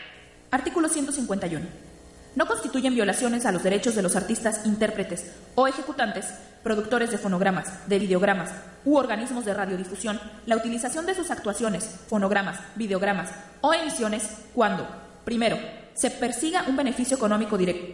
[0.49, 1.92] Artículo 151
[2.35, 6.25] no constituyen violaciones a los derechos de los artistas intérpretes o ejecutantes,
[6.63, 8.51] productores de fonogramas, de videogramas
[8.85, 13.29] u organismos de radiodifusión la utilización de sus actuaciones, fonogramas, videogramas
[13.61, 14.87] o emisiones cuando,
[15.25, 15.57] primero,
[15.93, 17.85] se persiga un beneficio económico directo.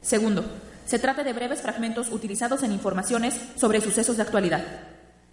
[0.00, 0.44] Segundo,
[0.86, 4.64] se trate de breves fragmentos utilizados en informaciones sobre sucesos de actualidad.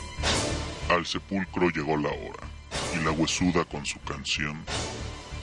[0.90, 2.46] Al sepulcro llegó la hora
[2.94, 4.62] y la huesuda con su canción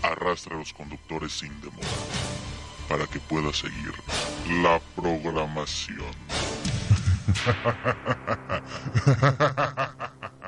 [0.04, 1.88] arrastra a los conductes sin demora
[2.92, 3.94] para que pueda seguir
[4.62, 6.12] la programación.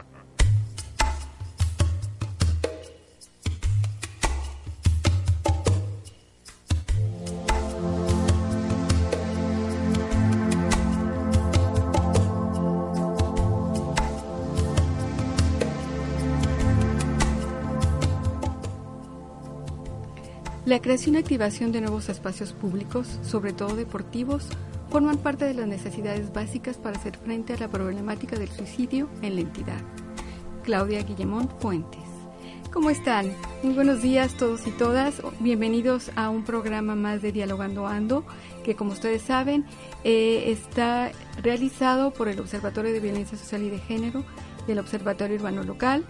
[20.66, 24.48] La creación y activación de nuevos espacios públicos, sobre todo deportivos,
[24.90, 29.36] forman parte de las necesidades básicas para hacer frente a la problemática del suicidio en
[29.36, 29.82] la entidad.
[30.64, 32.00] Claudia Guillemont Fuentes.
[32.72, 33.34] ¿Cómo están?
[33.62, 35.22] Muy buenos días todos y todas.
[35.42, 38.24] Bienvenidos a un programa más de Dialogando Ando,
[38.64, 39.66] que como ustedes saben
[40.06, 44.24] eh, está realizado por el Observatorio de Violencia Social y de Género
[44.66, 46.06] del Observatorio Urbano Local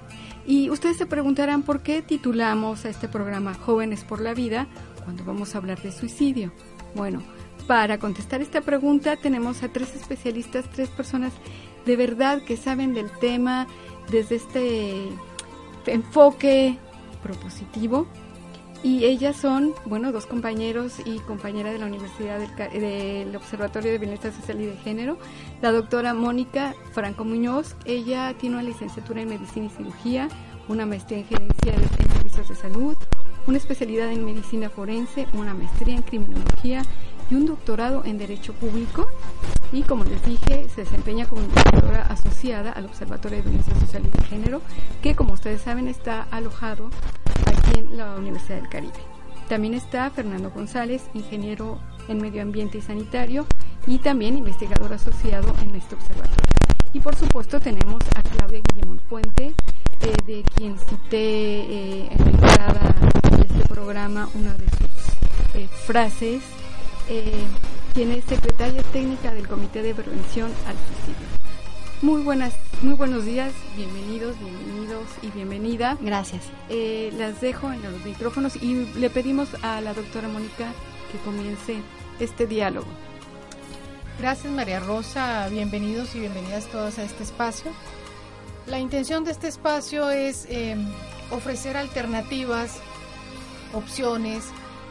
[0.45, 4.67] y ustedes se preguntarán por qué titulamos a este programa Jóvenes por la Vida
[5.03, 6.51] cuando vamos a hablar de suicidio.
[6.95, 7.21] Bueno,
[7.67, 11.33] para contestar esta pregunta tenemos a tres especialistas, tres personas
[11.85, 13.67] de verdad que saben del tema
[14.09, 15.09] desde este
[15.85, 16.77] enfoque
[17.21, 18.07] propositivo.
[18.83, 23.97] Y ellas son, bueno, dos compañeros y compañera de la Universidad del, del, Observatorio de
[23.97, 25.17] Bienestar Social y de Género,
[25.61, 27.77] la doctora Mónica Franco Muñoz.
[27.85, 30.27] Ella tiene una licenciatura en Medicina y Cirugía,
[30.67, 32.97] una maestría en Gerencia en Servicios de Salud,
[33.47, 36.81] una especialidad en Medicina Forense, una maestría en Criminología
[37.31, 39.07] y un doctorado en Derecho Público.
[39.71, 44.17] Y como les dije, se desempeña como investigadora asociada al Observatorio de Violencia Social y
[44.17, 44.61] de Género,
[45.01, 46.89] que como ustedes saben está alojado
[47.73, 48.93] en la Universidad del Caribe.
[49.47, 53.45] También está Fernando González, ingeniero en Medio Ambiente y Sanitario
[53.85, 56.37] y también investigador asociado en este observatorio.
[56.93, 59.53] Y por supuesto tenemos a Claudia Guillemón Fuente,
[60.01, 62.95] eh, de quien cité eh, en la entrada
[63.35, 66.43] de este programa una de sus eh, frases,
[67.93, 71.32] quien es secretaria técnica del Comité de Prevención al Suicidio.
[72.03, 75.97] Muy buenas, muy buenos días, bienvenidos, bienvenidos y bienvenida.
[76.01, 76.43] Gracias.
[76.67, 80.73] Eh, las dejo en los micrófonos y le pedimos a la doctora Mónica
[81.13, 81.77] que comience
[82.19, 82.87] este diálogo.
[84.19, 87.71] Gracias María Rosa, bienvenidos y bienvenidas todos a este espacio.
[88.67, 90.75] La intención de este espacio es eh,
[91.31, 92.79] ofrecer alternativas
[93.71, 94.43] opciones,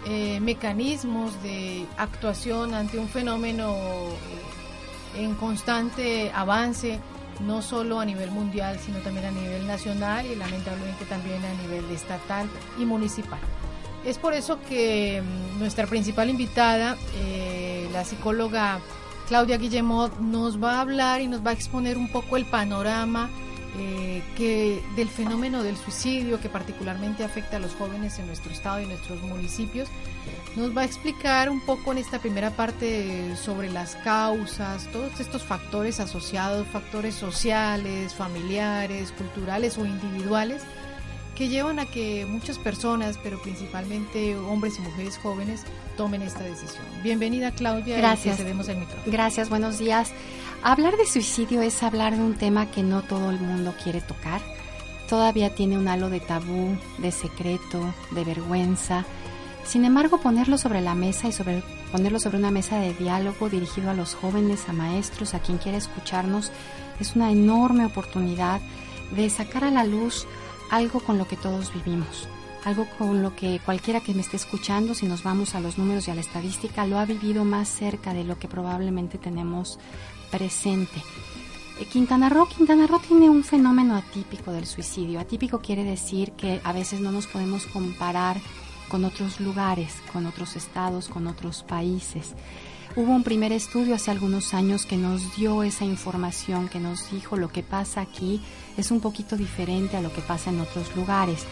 [0.06, 3.76] eh, mecanismos de actuación ante un fenómeno
[5.16, 6.98] en constante avance,
[7.40, 11.84] no solo a nivel mundial, sino también a nivel nacional y lamentablemente también a nivel
[11.90, 12.48] estatal
[12.78, 13.40] y municipal.
[14.04, 18.80] Es por eso que mm, nuestra principal invitada, eh, la psicóloga
[19.28, 23.30] Claudia Guillemot, nos va a hablar y nos va a exponer un poco el panorama
[23.78, 28.80] eh, que del fenómeno del suicidio que particularmente afecta a los jóvenes en nuestro estado
[28.80, 29.88] y en nuestros municipios.
[30.56, 35.42] Nos va a explicar un poco en esta primera parte sobre las causas, todos estos
[35.42, 40.62] factores asociados, factores sociales, familiares, culturales o individuales
[41.34, 45.62] que llevan a que muchas personas, pero principalmente hombres y mujeres jóvenes,
[45.96, 46.84] tomen esta decisión.
[47.02, 48.38] Bienvenida Claudia, gracias.
[48.38, 49.02] el micrófono.
[49.06, 50.12] Gracias, buenos días.
[50.64, 54.40] Hablar de suicidio es hablar de un tema que no todo el mundo quiere tocar.
[55.08, 59.04] Todavía tiene un halo de tabú, de secreto, de vergüenza.
[59.64, 63.90] Sin embargo, ponerlo sobre la mesa y sobre ponerlo sobre una mesa de diálogo dirigido
[63.90, 66.52] a los jóvenes, a maestros, a quien quiera escucharnos,
[67.00, 68.60] es una enorme oportunidad
[69.16, 70.28] de sacar a la luz
[70.70, 72.28] algo con lo que todos vivimos,
[72.64, 76.06] algo con lo que cualquiera que me esté escuchando, si nos vamos a los números
[76.06, 79.78] y a la estadística, lo ha vivido más cerca de lo que probablemente tenemos
[80.32, 81.00] presente.
[81.79, 85.20] Eh, Quintana Roo, Quintana Roo tiene un fenómeno atípico del suicidio.
[85.20, 88.40] Atípico quiere decir que a veces no nos podemos comparar
[88.88, 92.34] con otros lugares, con otros estados, con otros países.
[92.94, 97.38] Hubo un primer estudio hace algunos años que nos dio esa información, que nos dijo
[97.38, 98.43] lo que pasa aquí
[98.76, 101.46] es un poquito diferente a lo que pasa en otros lugares.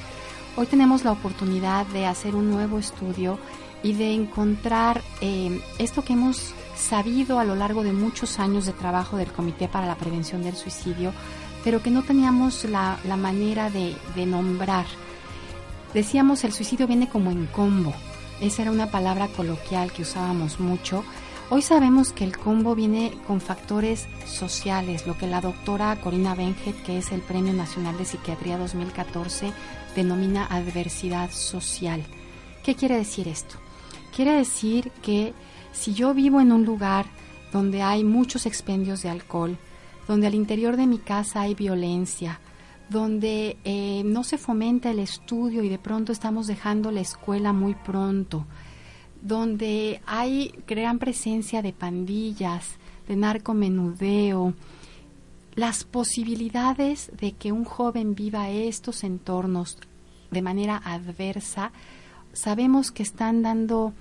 [0.57, 3.39] Hoy tenemos la oportunidad de hacer un nuevo estudio
[3.83, 8.73] y de encontrar eh, esto que hemos sabido a lo largo de muchos años de
[8.73, 11.13] trabajo del Comité para la Prevención del Suicidio,
[11.63, 14.87] pero que no teníamos la, la manera de, de nombrar.
[15.95, 17.93] Decíamos el suicidio viene como en combo.
[18.41, 21.05] Esa era una palabra coloquial que usábamos mucho
[21.53, 26.81] Hoy sabemos que el combo viene con factores sociales, lo que la doctora Corina Benjet,
[26.85, 29.53] que es el Premio Nacional de Psiquiatría 2014,
[29.97, 32.05] denomina adversidad social.
[32.63, 33.57] ¿Qué quiere decir esto?
[34.15, 35.35] Quiere decir que
[35.73, 37.07] si yo vivo en un lugar
[37.53, 39.59] donde hay muchos expendios de alcohol,
[40.07, 42.41] donde al interior de mi casa hay violencia,
[42.89, 47.75] donde eh, no se fomenta el estudio y de pronto estamos dejando la escuela muy
[47.75, 48.47] pronto,
[49.23, 54.55] donde hay gran presencia de pandillas, de narcomenudeo,
[55.55, 59.79] las posibilidades de que un joven viva estos entornos
[60.31, 61.73] de manera adversa,
[62.33, 63.93] sabemos que están dando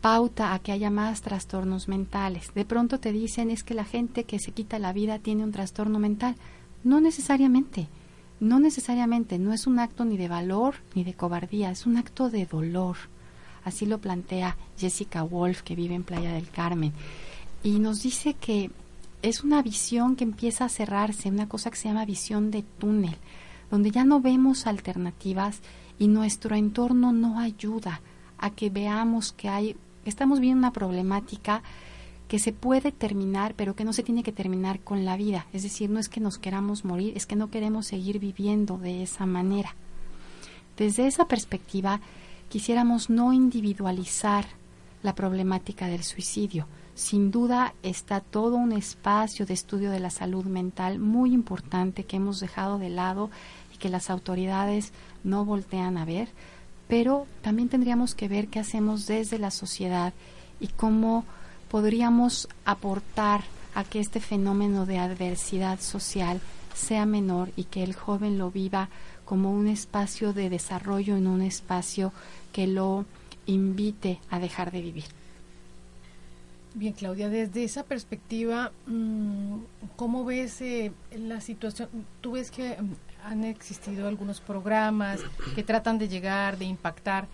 [0.00, 2.52] pauta a que haya más trastornos mentales.
[2.54, 5.52] De pronto te dicen es que la gente que se quita la vida tiene un
[5.52, 6.36] trastorno mental.
[6.84, 7.88] No necesariamente,
[8.40, 12.30] no necesariamente, no es un acto ni de valor ni de cobardía, es un acto
[12.30, 12.96] de dolor.
[13.64, 16.92] Así lo plantea Jessica Wolf, que vive en Playa del Carmen.
[17.62, 18.70] Y nos dice que
[19.22, 23.16] es una visión que empieza a cerrarse, una cosa que se llama visión de túnel,
[23.70, 25.60] donde ya no vemos alternativas
[25.98, 28.00] y nuestro entorno no ayuda
[28.38, 31.62] a que veamos que hay, estamos viendo una problemática
[32.28, 35.46] que se puede terminar, pero que no se tiene que terminar con la vida.
[35.52, 39.02] Es decir, no es que nos queramos morir, es que no queremos seguir viviendo de
[39.02, 39.74] esa manera.
[40.76, 42.00] Desde esa perspectiva,
[42.48, 44.46] quisiéramos no individualizar
[45.02, 46.66] la problemática del suicidio.
[46.94, 52.16] Sin duda está todo un espacio de estudio de la salud mental muy importante que
[52.16, 53.30] hemos dejado de lado
[53.74, 54.92] y que las autoridades
[55.24, 56.28] no voltean a ver,
[56.90, 60.12] pero también tendríamos que ver qué hacemos desde la sociedad
[60.58, 61.24] y cómo
[61.70, 63.42] podríamos aportar
[63.76, 66.40] a que este fenómeno de adversidad social
[66.74, 68.88] sea menor y que el joven lo viva
[69.24, 72.12] como un espacio de desarrollo en un espacio
[72.52, 73.04] que lo
[73.46, 75.04] invite a dejar de vivir.
[76.74, 79.58] Bien, Claudia, desde esa perspectiva, mm,
[79.94, 81.88] ¿cómo ves eh, la situación?
[82.20, 85.20] Tú ves que mm, han existido algunos programas
[85.54, 87.28] que tratan de llegar, de impactar.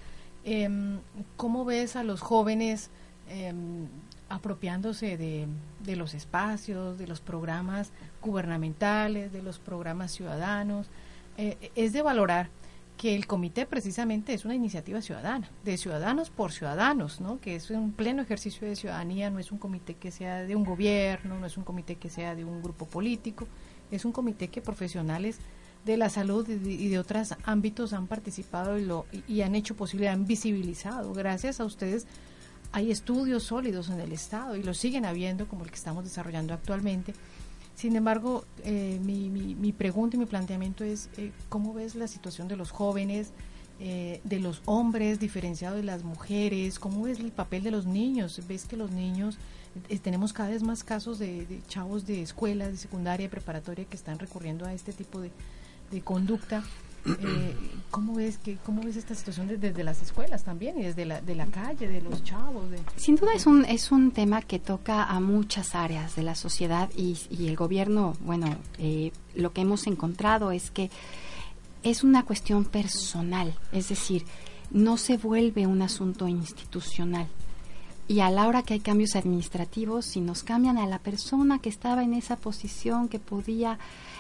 [0.45, 0.99] Em,
[1.37, 2.91] ¿Cómo ves a los jóvenes
[3.29, 3.89] em,
[4.29, 7.91] apropiándose de, los espacios, de los programas
[8.23, 10.89] gubernamentales, de los programas ciudadanos?
[11.37, 12.49] Eh, es de valorar
[12.97, 17.41] que el comité precisamente es una iniciativa ciudadana, de ciudadanos por ciudadanos, ¿no?
[17.41, 20.65] que es un pleno ejercicio de ciudadanía, no es un comité que sea de un
[20.65, 23.47] gobierno, no es un comité que sea de un grupo político,
[23.91, 25.39] es un comité que profesionales
[25.87, 30.09] de la salud y de, otros ámbitos han participado y, lo, y han hecho posible,
[30.09, 31.15] han visibilizado.
[31.15, 32.07] Gracias a ustedes
[32.73, 36.53] hay estudios sólidos en el Estado y lo siguen habiendo como el que estamos desarrollando
[36.53, 37.15] actualmente
[37.75, 42.49] sin embargo, eh, mi, mi, pregunta y mi planteamiento es, eh, ¿cómo ves la situación
[42.49, 43.33] de los jóvenes?
[43.79, 46.79] eh, de los hombres diferenciado de las mujeres?
[46.79, 48.41] ¿Cómo ves el papel de los niños?
[48.49, 49.39] ¿Ves que los niños,
[49.89, 54.19] eh, tenemos cada vez más casos de, chavos de escuelas, de secundaria, preparatoria, que están
[54.19, 55.31] recurriendo a este tipo de,
[56.05, 56.65] conducta?
[57.07, 57.55] Eh,
[57.93, 61.37] ¿cómo, ves que, ¿Cómo ves esta situación desde, las escuelas también y desde la, de
[61.37, 62.65] la calle, de los chavos?
[62.97, 66.91] Sin duda es un, es un tema que toca a muchas áreas de la sociedad
[66.97, 68.57] y, y el gobierno, bueno,
[69.35, 70.91] lo que hemos encontrado es que
[71.85, 74.25] es una cuestión personal, es decir,
[74.71, 77.29] no se vuelve un asunto institucional.
[78.09, 81.69] Y a la hora que hay cambios administrativos, si nos cambian a la persona que
[81.69, 83.79] estaba en esa posición, que podía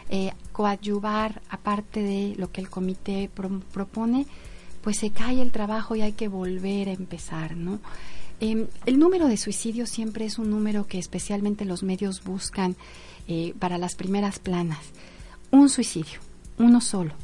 [0.08, 3.30] eh, coadyuvar, aparte de lo que el comité
[3.72, 4.26] propone,
[4.82, 7.80] pues se cae el trabajo y hay que volver a empezar, ¿no?
[8.38, 12.76] Em, el número de suicidios siempre es un número que especialmente los medios buscan
[13.28, 14.78] eh, para las primeras planas.
[15.50, 16.20] Un suicidio,
[16.58, 17.14] uno solo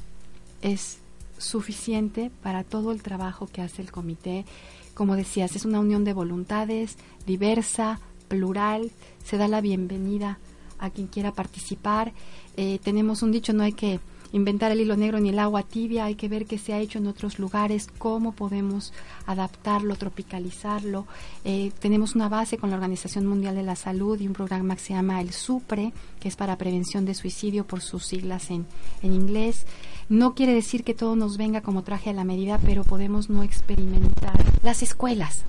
[0.62, 0.98] es
[1.38, 4.46] suficiente para todo el trabajo que hace el comité.
[4.94, 6.96] Como decías, es una unión de voluntades
[7.26, 8.90] diversa, plural,
[9.24, 10.38] se da la bienvenida
[10.78, 12.12] a quien quiera participar.
[12.56, 14.00] Eh, tenemos un dicho, no hay que
[14.32, 16.99] inventar el hilo negro ni el agua tibia, hay que ver qué se ha hecho
[16.99, 18.92] en otros lugares, cómo podemos
[19.26, 21.06] adaptarlo, tropicalizarlo.
[21.44, 24.82] Eh, tenemos una base con la Organización Mundial de la Salud y un programa que
[24.82, 28.66] se llama el SUPRE, que es para prevención de suicidio por sus siglas en,
[29.02, 29.66] en inglés.
[30.09, 33.42] No quiere decir que todo nos venga como traje a la medida, pero podemos no
[33.42, 34.42] experimentar.
[34.62, 35.44] Las escuelas.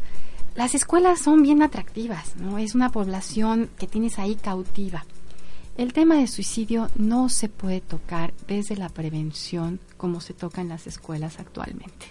[0.56, 2.60] Las escuelas son bien atractivas, ¿no?
[2.60, 5.04] Es una población que tienes ahí cautiva.
[5.76, 10.70] El tema de suicidio no se puede tocar desde la prevención como se toca en
[10.70, 12.06] las escuelas actualmente.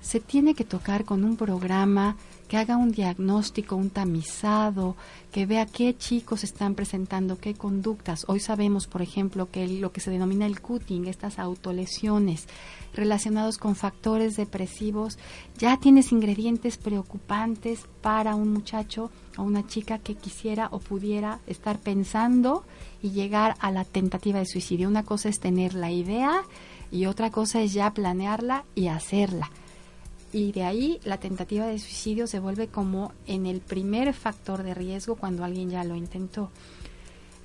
[0.00, 2.16] Se tiene que tocar con un programa
[2.48, 4.96] que haga un diagnóstico, un tamizado,
[5.30, 8.24] que vea qué chicos están presentando, qué conductas.
[8.26, 12.48] Hoy sabemos, por ejemplo, que lo que se denomina el cutting, estas autolesiones
[12.92, 15.16] relacionados con factores depresivos,
[15.58, 21.78] ya tienes ingredientes preocupantes para un muchacho o una chica que quisiera o pudiera estar
[21.78, 22.64] pensando
[23.00, 24.88] y llegar a la tentativa de suicidio.
[24.88, 26.42] Una cosa es tener la idea
[26.90, 29.50] y otra cosa es ya planearla y hacerla
[30.32, 34.74] y de ahí la tentativa de suicidio se vuelve como en el primer factor de
[34.74, 36.50] riesgo cuando alguien ya lo intentó.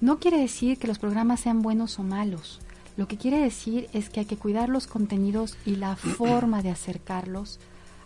[0.01, 2.60] No quiere decir que los programas sean buenos o malos.
[2.98, 6.70] Lo que quiere decir es que hay que cuidar los contenidos y la forma de
[6.70, 7.60] acercarlos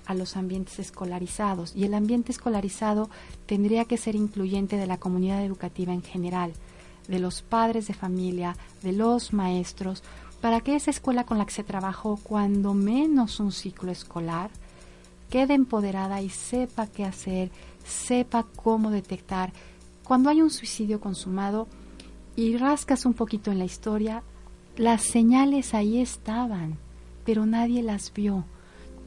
[0.06, 1.76] a los ambientes escolarizados.
[1.76, 3.10] Y el ambiente escolarizado
[3.46, 6.54] tendría que ser incluyente de la comunidad educativa en general,
[7.08, 10.04] de los padres de familia, de los maestros,
[10.42, 14.50] para que esa escuela con la que se trabajó cuando menos un ciclo escolar,
[15.30, 17.52] quede empoderada y sepa qué hacer,
[17.86, 19.54] sepa cómo detectar.
[20.04, 21.68] Cuando hay un suicidio consumado
[22.36, 24.24] y rascas un poquito en la historia,
[24.76, 26.78] las señales ahí estaban,
[27.26, 28.46] pero nadie las vio.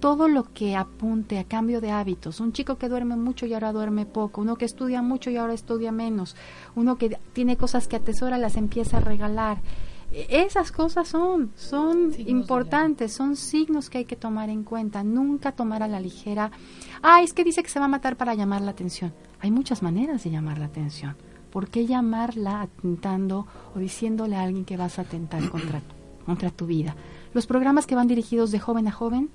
[0.00, 3.72] Todo lo que apunte a cambio de hábitos, un chico que duerme mucho y ahora
[3.72, 6.36] duerme poco, uno que estudia mucho y ahora estudia menos,
[6.74, 9.58] uno que tiene cosas que atesora las empieza a regalar,
[10.12, 15.82] esas cosas son, son importantes, son signos que hay que tomar en cuenta, nunca tomar
[15.82, 16.50] a la ligera,
[17.02, 19.14] ah, es que dice que se va a matar para llamar la atención.
[19.40, 21.16] Hay muchas maneras de llamar la atención.
[21.50, 25.82] ¿Por qué llamarla atentando o diciéndole a alguien que vas a atentar contra,
[26.24, 26.94] contra tu vida?
[27.34, 29.30] Los programas que van dirigidos de joven a joven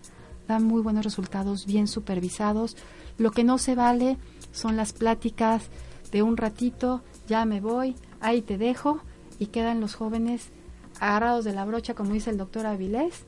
[0.48, 2.78] dan muy buenos resultados, bien supervisados.
[3.18, 4.18] Lo que no se vale
[4.52, 5.70] son las pláticas
[6.12, 9.02] de un ratito, ya me voy, ahí te dejo,
[9.40, 10.52] y quedan los jóvenes
[11.00, 13.26] agarrados de la brocha, como dice el doctor Avilés,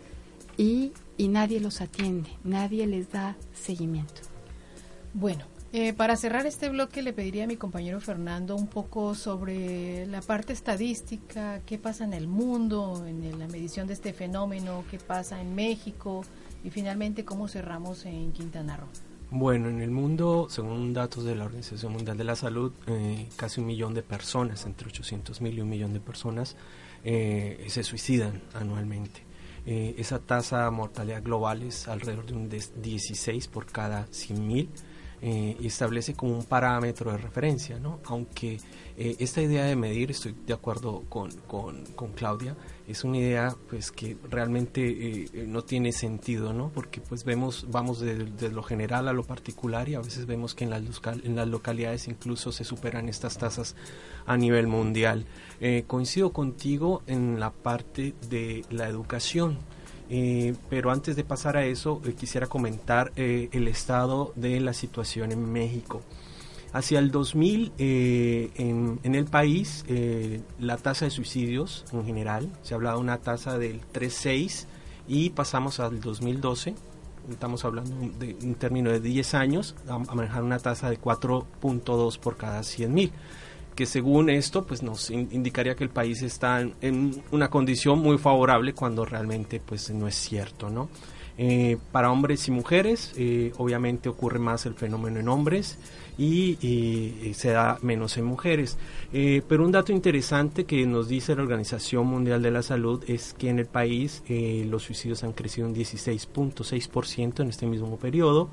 [0.58, 4.22] y, nadie los atiende, nadie les da seguimiento.
[5.14, 10.06] Bueno, eh, para cerrar este bloque le pediría a mi compañero Fernando un poco sobre
[10.08, 14.98] la parte estadística, qué pasa en el mundo, en la medición de este fenómeno, qué
[14.98, 16.26] pasa en México
[16.64, 18.88] y finalmente cómo cerramos en Quintana Roo.
[19.32, 23.62] Bueno, en el mundo, según datos de la Organización Mundial de la Salud, eh, casi
[23.62, 26.56] un millón de personas, entre 800 mil y un millón de personas,
[27.04, 29.24] eh, se suicidan anualmente.
[29.66, 34.70] Eh, esa tasa de mortalidad global es alrededor de un 16 por cada 100 mil
[35.22, 38.00] eh, y establece como un parámetro de referencia, ¿no?
[38.06, 38.58] Aunque
[38.98, 41.84] eh, esta idea de medir, estoy de acuerdo con, con,
[42.16, 42.56] Claudia,
[42.88, 46.70] es una idea pues que realmente eh, no tiene sentido, ¿no?
[46.70, 50.64] Porque pues vemos, vamos de, lo general a lo particular y a veces vemos que
[50.64, 50.84] en las,
[51.24, 53.76] en las localidades incluso se superan estas tasas
[54.26, 55.26] a nivel mundial.
[55.88, 59.58] coincido contigo en la parte de la educación
[60.10, 64.74] eh, pero antes de pasar a eso, eh, quisiera comentar eh, el estado de la
[64.74, 66.02] situación en México.
[66.72, 69.84] Hacia el 2000, en, en, el país,
[70.60, 74.68] la tasa de suicidios en general, se hablaba de una tasa del 3,6
[75.08, 76.76] y pasamos al 2012
[77.32, 82.38] estamos hablando de un término de 10 años, a, manejar una tasa de 4.2 por
[82.38, 83.12] cada 100 mil
[83.80, 88.74] que según esto pues nos indicaría que el país está en, una condición muy favorable
[88.74, 90.90] cuando realmente pues no es cierto, ¿no?
[91.38, 95.78] Eh, para hombres y mujeres eh, obviamente ocurre más el fenómeno en hombres
[96.18, 98.78] y, se da menos en mujeres.
[99.14, 103.34] Eh, pero un dato interesante que nos dice la Organización Mundial de la Salud es
[103.34, 108.50] que en el país los suicidios han crecido un 16.6% en este mismo periodo.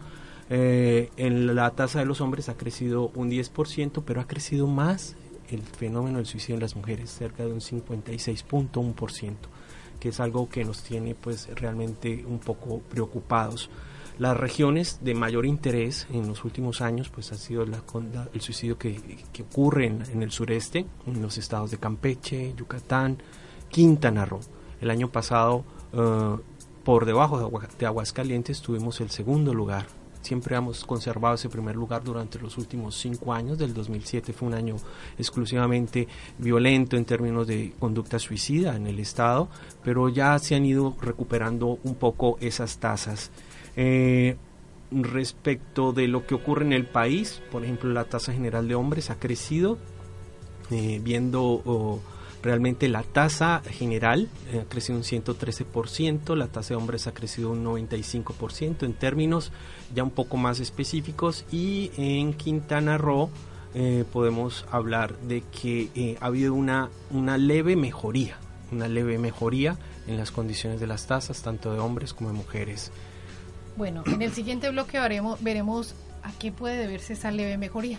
[0.48, 5.16] Eh, en la tasa de los hombres ha crecido un 10%, pero ha crecido más
[5.50, 9.34] el fenómeno del suicidio en las mujeres, cerca de un 56.1%,
[10.00, 13.70] que es algo que nos tiene pues realmente un poco preocupados.
[14.18, 17.82] Las regiones de mayor interés en los últimos años pues ha sido la,
[18.32, 18.98] el suicidio que,
[19.40, 23.18] ocurre en, el sureste, en los estados de Campeche, Yucatán,
[23.68, 24.40] Quintana Roo.
[24.80, 26.36] El año pasado, eh,
[26.82, 29.86] por debajo de, de Aguascalientes, tuvimos el segundo lugar
[30.26, 33.58] siempre hemos conservado ese primer lugar durante los últimos cinco años.
[33.58, 34.76] Del 2007 fue un año
[35.18, 39.48] exclusivamente violento en términos de conducta suicida en el Estado,
[39.84, 43.30] pero ya se han ido recuperando un poco esas tasas.
[43.76, 44.36] Eh,
[44.90, 49.10] respecto de lo que ocurre en el país, por ejemplo, la tasa general de hombres
[49.10, 49.78] ha crecido,
[50.70, 52.02] eh, viendo
[52.46, 57.64] realmente la tasa general ha crecido un 113%, la tasa de hombres ha crecido un
[57.64, 59.50] 95% en términos
[59.94, 63.30] ya un poco más específicos y en Quintana Roo
[63.74, 68.38] eh, podemos hablar de que eh, ha habido una, una leve mejoría,
[68.70, 69.76] una leve mejoría
[70.06, 72.92] en las condiciones de las tasas, tanto de hombres como de mujeres.
[73.76, 77.98] Bueno, en el siguiente bloque veremos, veremos a qué puede deberse esa leve mejoría.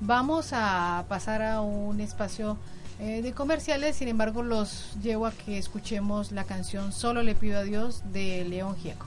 [0.00, 2.58] Vamos a pasar a un espacio
[2.98, 7.58] eh, de comerciales, sin embargo los llevo a que escuchemos la canción Solo le pido
[7.58, 9.06] a Dios de León Gieco.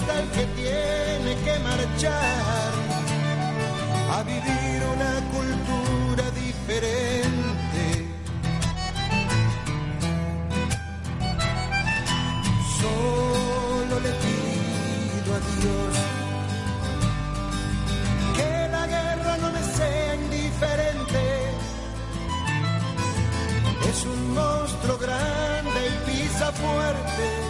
[0.00, 2.72] está el que tiene que marchar
[4.16, 7.84] a vivir una cultura diferente.
[12.80, 15.92] Solo le pido a Dios
[18.36, 21.22] que la guerra no me sea indiferente.
[23.90, 27.49] Es un monstruo grande y pisa fuerte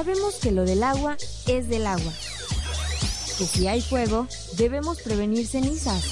[0.00, 2.12] Sabemos que lo del agua es del agua.
[3.36, 6.02] Que si hay fuego, debemos prevenir cenizas.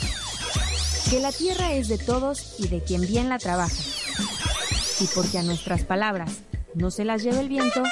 [1.09, 3.83] Que la tierra es de todos y de quien bien la trabaja.
[5.01, 6.33] Y porque a nuestras palabras
[6.75, 7.83] no se las lleve el viento,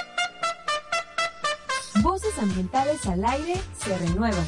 [2.03, 4.47] voces ambientales al aire se renuevan.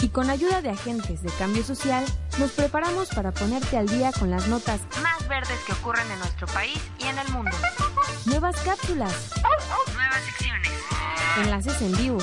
[0.00, 2.04] Y con ayuda de agentes de cambio social,
[2.38, 6.46] nos preparamos para ponerte al día con las notas más verdes que ocurren en nuestro
[6.48, 7.56] país y en el mundo.
[8.26, 9.30] Nuevas cápsulas.
[10.20, 10.70] Secciones.
[11.42, 12.18] Enlaces en vivo.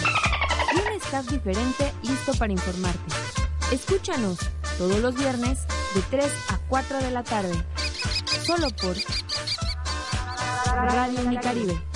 [0.73, 3.13] Y un staff diferente listo para informarte.
[3.71, 4.37] Escúchanos
[4.77, 5.59] todos los viernes
[5.95, 7.53] de 3 a 4 de la tarde.
[8.45, 8.95] Solo por
[10.65, 11.73] Radio Unicaribe.
[11.73, 11.90] Bueno,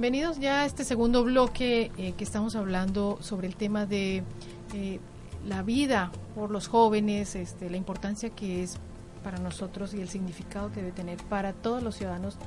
[0.00, 4.22] bienvenidos ya a este segundo bloque eh, que estamos hablando sobre el tema de
[4.72, 4.98] eh,
[5.46, 8.78] la vida por los jóvenes, este, la importancia que es
[9.22, 12.38] para nosotros y el significado que debe tener para todos los ciudadanos,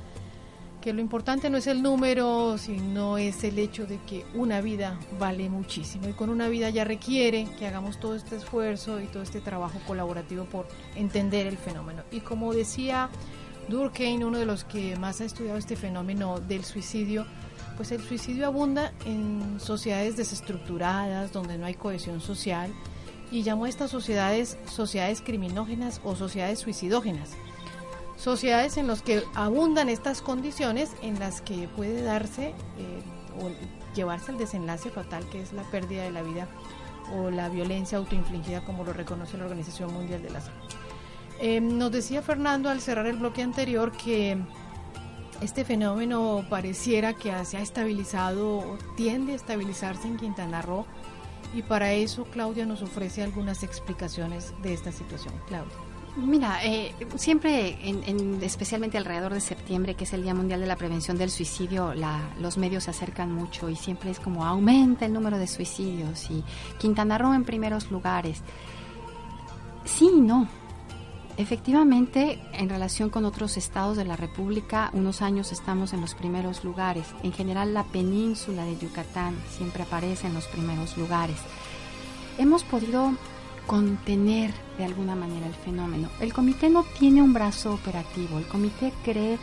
[0.80, 4.98] que lo importante no es el número, sino es el hecho de que una vida
[5.20, 9.22] vale muchísimo y con una vida ya requiere que hagamos todo este esfuerzo y todo
[9.22, 12.02] este trabajo colaborativo por entender el fenómeno.
[12.10, 13.10] Y como decía
[13.68, 17.26] Durkheim, uno de los que más ha estudiado este fenómeno del suicidio,
[17.76, 22.72] pues el suicidio abunda en sociedades desestructuradas, donde no hay cohesión social,
[23.30, 27.30] y llamó a estas sociedades sociedades criminógenas o sociedades suicidógenas.
[28.16, 33.02] Sociedades en las que abundan estas condiciones en las que puede darse eh,
[33.40, 33.50] o
[33.94, 36.46] llevarse al desenlace fatal que es la pérdida de la vida
[37.12, 40.60] o la violencia autoinfligida como lo reconoce la Organización Mundial de la Salud.
[41.40, 44.38] Eh, nos decía Fernando al cerrar el bloque anterior que
[45.44, 50.86] este fenómeno pareciera que se ha estabilizado o tiende a estabilizarse en Quintana Roo
[51.54, 55.34] y para eso Claudia nos ofrece algunas explicaciones de esta situación.
[55.46, 55.74] Claudia.
[56.16, 57.76] Mira, eh, siempre,
[58.40, 61.92] especialmente alrededor de septiembre, que es el Día Mundial de la Prevención del Suicidio,
[62.40, 66.44] los medios se acercan mucho y siempre es como aumenta el número de suicidios y
[66.78, 68.42] Quintana Roo en primeros lugares.
[69.84, 70.48] Sí y no.
[71.36, 76.62] Efectivamente, en relación con otros estados de la República, unos años estamos en los primeros
[76.62, 77.08] lugares.
[77.24, 81.36] En general, la península de Yucatán siempre aparece en los primeros lugares.
[82.38, 83.14] Hemos podido
[83.66, 86.08] contener de alguna manera el fenómeno.
[86.20, 88.38] El comité no tiene un brazo operativo.
[88.38, 89.38] El comité cree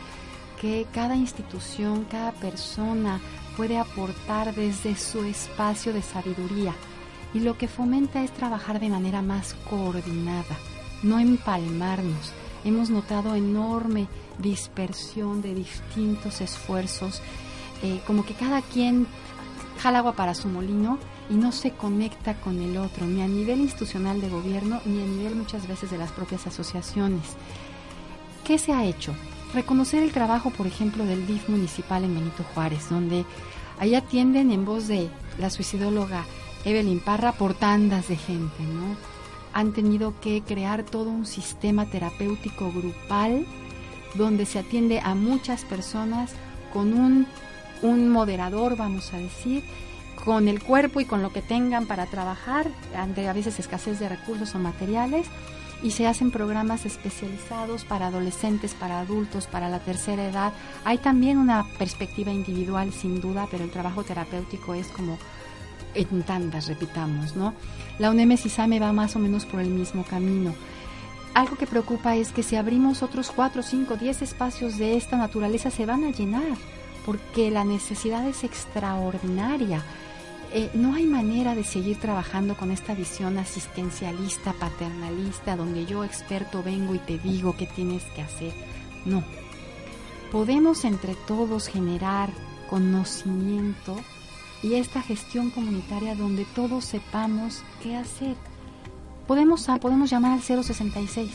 [0.58, 3.20] que cada institución, cada persona
[3.54, 6.74] puede aportar desde su espacio de sabiduría
[7.34, 10.56] y lo que fomenta es trabajar de manera más coordinada
[11.02, 12.32] no empalmarnos.
[12.64, 17.20] Hemos notado enorme dispersión de distintos esfuerzos,
[17.82, 19.06] eh, como que cada quien
[19.80, 23.60] jala agua para su molino y no se conecta con el otro, ni a nivel
[23.60, 27.22] institucional de gobierno, ni a nivel muchas veces de las propias asociaciones.
[28.44, 29.14] ¿Qué se ha hecho?
[29.54, 33.24] Reconocer el trabajo, por ejemplo, del DIF municipal en Benito Juárez, donde
[33.78, 36.24] ahí atienden en voz de la suicidóloga
[36.64, 39.11] Evelyn Parra por tandas de gente, ¿no?
[39.52, 43.46] Han tenido que crear todo un sistema terapéutico grupal
[44.14, 46.32] donde se atiende a muchas personas
[46.72, 47.26] con un,
[47.82, 49.64] un moderador, vamos a decir,
[50.24, 54.08] con el cuerpo y con lo que tengan para trabajar, ante a veces escasez de
[54.08, 55.26] recursos o materiales,
[55.82, 60.52] y se hacen programas especializados para adolescentes, para adultos, para la tercera edad.
[60.84, 65.18] Hay también una perspectiva individual, sin duda, pero el trabajo terapéutico es como
[65.94, 67.54] en tantas, repitamos, ¿no?
[67.98, 68.36] La UNEM
[68.68, 70.54] me va más o menos por el mismo camino.
[71.34, 75.70] Algo que preocupa es que si abrimos otros 4, 5, 10 espacios de esta naturaleza
[75.70, 76.56] se van a llenar,
[77.06, 79.82] porque la necesidad es extraordinaria.
[80.54, 86.62] eh, no hay manera de seguir trabajando con esta visión asistencialista, paternalista, donde yo experto
[86.62, 88.52] vengo y te digo qué tienes que hacer.
[89.06, 89.22] No.
[90.30, 92.28] Podemos entre todos generar
[92.68, 93.96] conocimiento
[94.62, 98.36] y esta gestión comunitaria donde todos sepamos qué hacer.
[99.26, 101.30] Podemos, podemos llamar al 066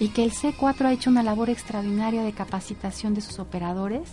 [0.00, 4.10] y que el C4 ha hecho una labor extraordinaria de capacitación de sus operadores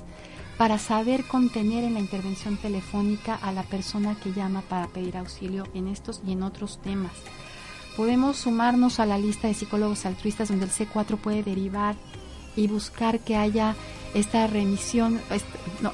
[0.57, 5.65] para saber contener en la intervención telefónica a la persona que llama para pedir auxilio
[5.73, 7.11] en estos y en otros temas.
[7.97, 11.95] Podemos sumarnos a la lista de psicólogos altruistas donde el C4 puede derivar
[12.55, 13.75] y buscar que haya
[14.13, 15.19] esta remisión,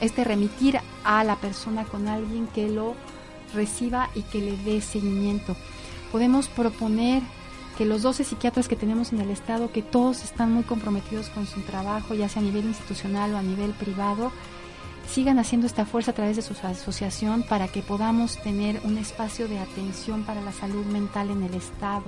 [0.01, 2.95] este, remitir a la persona con alguien que lo
[3.53, 5.55] reciba y que le dé seguimiento.
[6.11, 7.23] Podemos proponer
[7.77, 11.47] que los 12 psiquiatras que tenemos en el Estado, que todos están muy comprometidos con
[11.47, 14.31] su trabajo, ya sea a nivel institucional o a nivel privado,
[15.07, 19.47] sigan haciendo esta fuerza a través de su asociación para que podamos tener un espacio
[19.47, 22.05] de atención para la salud mental en el Estado.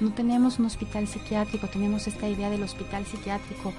[0.00, 3.72] No tenemos un hospital psiquiátrico, tenemos esta idea del hospital psiquiátrico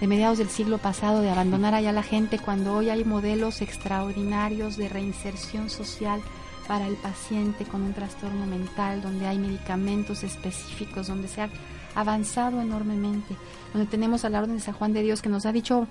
[0.00, 3.62] de mediados del siglo pasado de abandonar allá a la gente cuando hoy hay modelos
[3.62, 6.22] extraordinarios de reinserción social
[6.66, 11.50] para el paciente con un trastorno mental, donde hay medicamentos específicos, donde se ha
[11.94, 13.36] avanzado enormemente,
[13.72, 15.86] donde tenemos a la Orden de San Juan de Dios que nos ha dicho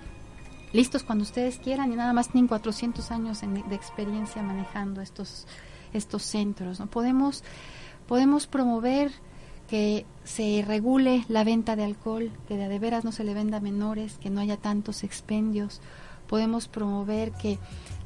[0.73, 5.47] listos cuando ustedes quieran y nada más tienen 400 años de experiencia manejando estos,
[5.93, 6.79] estos centros.
[6.79, 6.87] ¿no?
[6.87, 7.43] Podemos,
[8.07, 9.11] podemos promover
[9.69, 13.61] que se regule la venta de alcohol, que de, veras no se le venda a
[13.61, 15.81] menores, que no haya tantos expendios.
[16.27, 17.59] Podemos promover que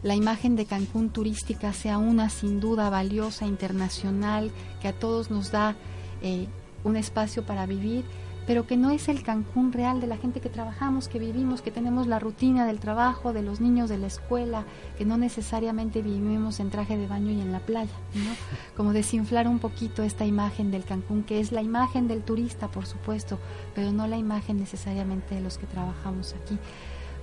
[0.03, 5.51] la imagen de Cancún turística sea una sin duda valiosa, internacional, que a todos nos
[5.51, 5.75] da
[6.21, 6.47] eh,
[6.83, 8.05] un espacio para vivir,
[8.49, 11.69] pero que no es el Cancún real de la gente que trabajamos, que vivimos, que
[11.69, 14.65] tenemos la rutina del trabajo, de los niños de la escuela,
[14.97, 18.31] que no necesariamente vivimos en traje de baño y en la playa, ¿no?
[18.75, 22.87] Como desinflar un poquito esta imagen del Cancún, que es la imagen del turista, por
[22.87, 23.37] supuesto,
[23.75, 26.57] pero no la imagen necesariamente de los que trabajamos aquí.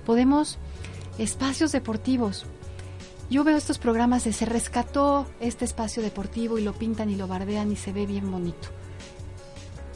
[0.05, 0.57] Podemos
[1.17, 2.45] espacios deportivos,
[3.29, 7.27] yo veo estos programas de se rescató este espacio deportivo y lo pintan y lo
[7.27, 8.76] bardean y se ve bien bonito.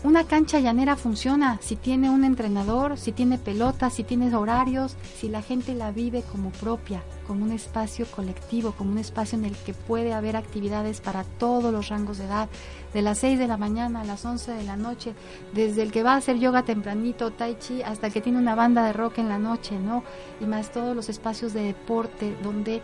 [0.03, 5.29] Una cancha llanera funciona si tiene un entrenador, si tiene pelotas, si tiene horarios, si
[5.29, 9.55] la gente la vive como propia, como un espacio colectivo, como un espacio en el
[9.55, 12.49] que puede haber actividades para todos los rangos de edad,
[12.95, 15.13] de las 6 de la mañana a las 11 de la noche,
[15.53, 18.55] desde el que va a hacer yoga tempranito, tai chi, hasta el que tiene una
[18.55, 20.03] banda de rock en la noche, ¿no?
[20.39, 22.81] Y más todos los espacios de deporte donde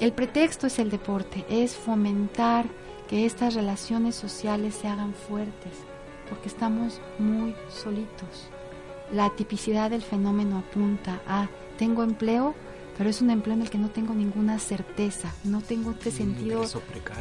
[0.00, 2.64] el pretexto es el deporte, es fomentar
[3.06, 5.72] que estas relaciones sociales se hagan fuertes,
[6.28, 8.50] porque estamos muy solitos.
[9.12, 12.54] La tipicidad del fenómeno apunta a, tengo empleo,
[12.96, 16.64] pero es un empleo en el que no tengo ninguna certeza, no tengo este sentido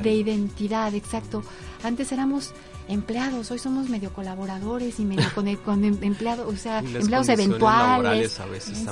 [0.01, 1.43] de identidad, exacto.
[1.83, 2.53] Antes éramos
[2.87, 8.45] empleados, hoy somos medio colaboradores y medio con, em, empleados, o sea, empleados eventuales, a
[8.47, 8.85] veces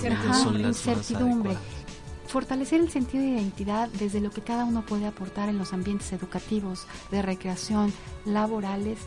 [0.44, 1.58] son incertidumbre
[2.36, 6.12] fortalecer el sentido de identidad desde lo que cada uno puede aportar en los ambientes
[6.12, 7.94] educativos, de recreación,
[8.26, 9.00] laborales,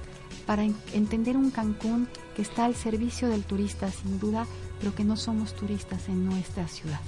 [0.49, 4.47] para entender un Cancún que está al servicio del turista sin duda,
[4.81, 7.01] pero que no somos turistas en nuestra ciudad.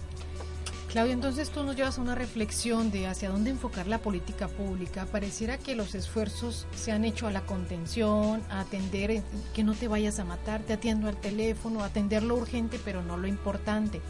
[0.90, 5.06] Claudia, entonces tú nos llevas a una reflexión de hacia dónde enfocar la política pública.
[5.06, 9.22] Pareciera que los esfuerzos se han hecho a la contención, a atender
[9.54, 13.16] que no te vayas a matar, te atiendo al teléfono, atender lo urgente, pero no
[13.16, 14.02] lo importante.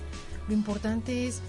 [0.49, 1.41] Lo importante es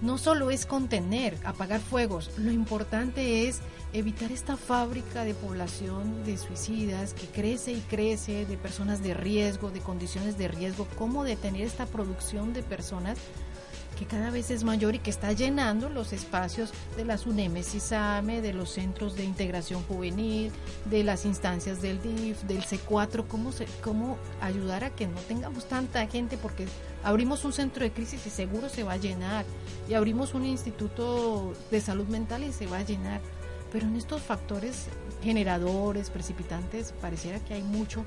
[0.00, 3.60] no solo es contener, apagar fuegos, lo importante es
[3.92, 9.70] evitar esta fábrica de población de suicidas que crece y crece, de personas de riesgo,
[9.70, 13.18] de condiciones de riesgo, cómo detener esta producción de personas
[13.94, 17.80] que cada vez es mayor y que está llenando los espacios de las UNEMES y
[17.80, 20.52] SAME, de los centros de integración juvenil,
[20.84, 25.66] de las instancias del DIF, del C4, cómo, se, cómo ayudar a que no tengamos
[25.68, 26.66] tanta gente, porque
[27.04, 29.44] abrimos un centro de crisis y seguro se va a llenar,
[29.88, 33.20] y abrimos un instituto de salud mental y se va a llenar,
[33.70, 34.86] pero en estos factores
[35.22, 38.04] generadores, precipitantes, pareciera que hay mucho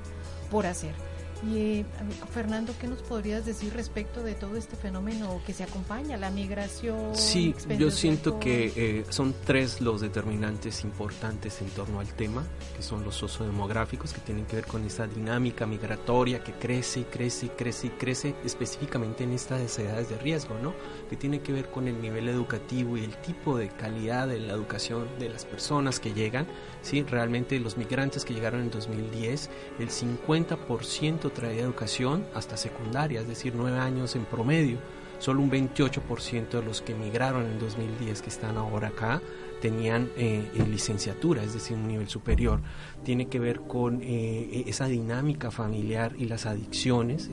[0.50, 0.94] por hacer.
[1.42, 1.84] Y eh,
[2.32, 7.14] Fernando, ¿qué nos podrías decir respecto de todo este fenómeno que se acompaña, la migración?
[7.14, 12.44] Sí, yo siento que eh, son tres los determinantes importantes en torno al tema,
[12.76, 17.04] que son los sociodemográficos, que tienen que ver con esa dinámica migratoria que crece y
[17.04, 20.74] crece y crece y crece, específicamente en estas edades de riesgo, ¿no?
[21.08, 24.52] Que tiene que ver con el nivel educativo y el tipo de calidad de la
[24.52, 26.46] educación de las personas que llegan.
[26.82, 33.28] Sí, realmente los migrantes que llegaron en 2010, el 50% traía educación hasta secundaria, es
[33.28, 34.78] decir, nueve años en promedio.
[35.18, 39.20] Solo un 28% de los que emigraron en 2010 que están ahora acá
[39.60, 42.60] tenían eh, licenciatura, es decir, un nivel superior.
[43.04, 47.30] Tiene que ver con eh, esa dinámica familiar y las adicciones.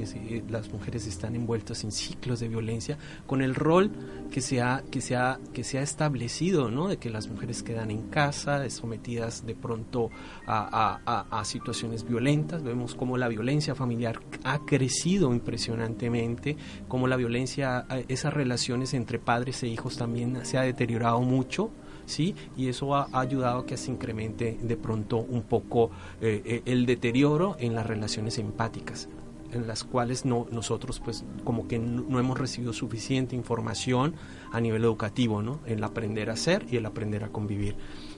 [0.49, 3.91] las mujeres están envueltas en ciclos de violencia, con el rol
[4.31, 6.88] que se ha, que se ha, que se ha establecido, ¿no?
[6.88, 10.09] de que las mujeres quedan en casa, sometidas de pronto
[10.45, 12.63] a, a, a situaciones violentas.
[12.63, 16.57] Vemos cómo la violencia familiar ha crecido impresionantemente,
[16.88, 21.71] cómo la violencia, esas relaciones entre padres e hijos también se ha deteriorado mucho.
[22.05, 22.35] ¿Sí?
[22.55, 25.91] Y eso ha, ayudado a que se incremente de pronto un poco
[26.21, 29.09] eh, eh, el deterioro en las relaciones empáticas
[29.51, 34.15] en las cuales no, nosotros pues como que no, hemos recibido suficiente información
[34.51, 35.59] a nivel educativo, ¿no?
[35.65, 37.75] El aprender a ser y el aprender a convivir.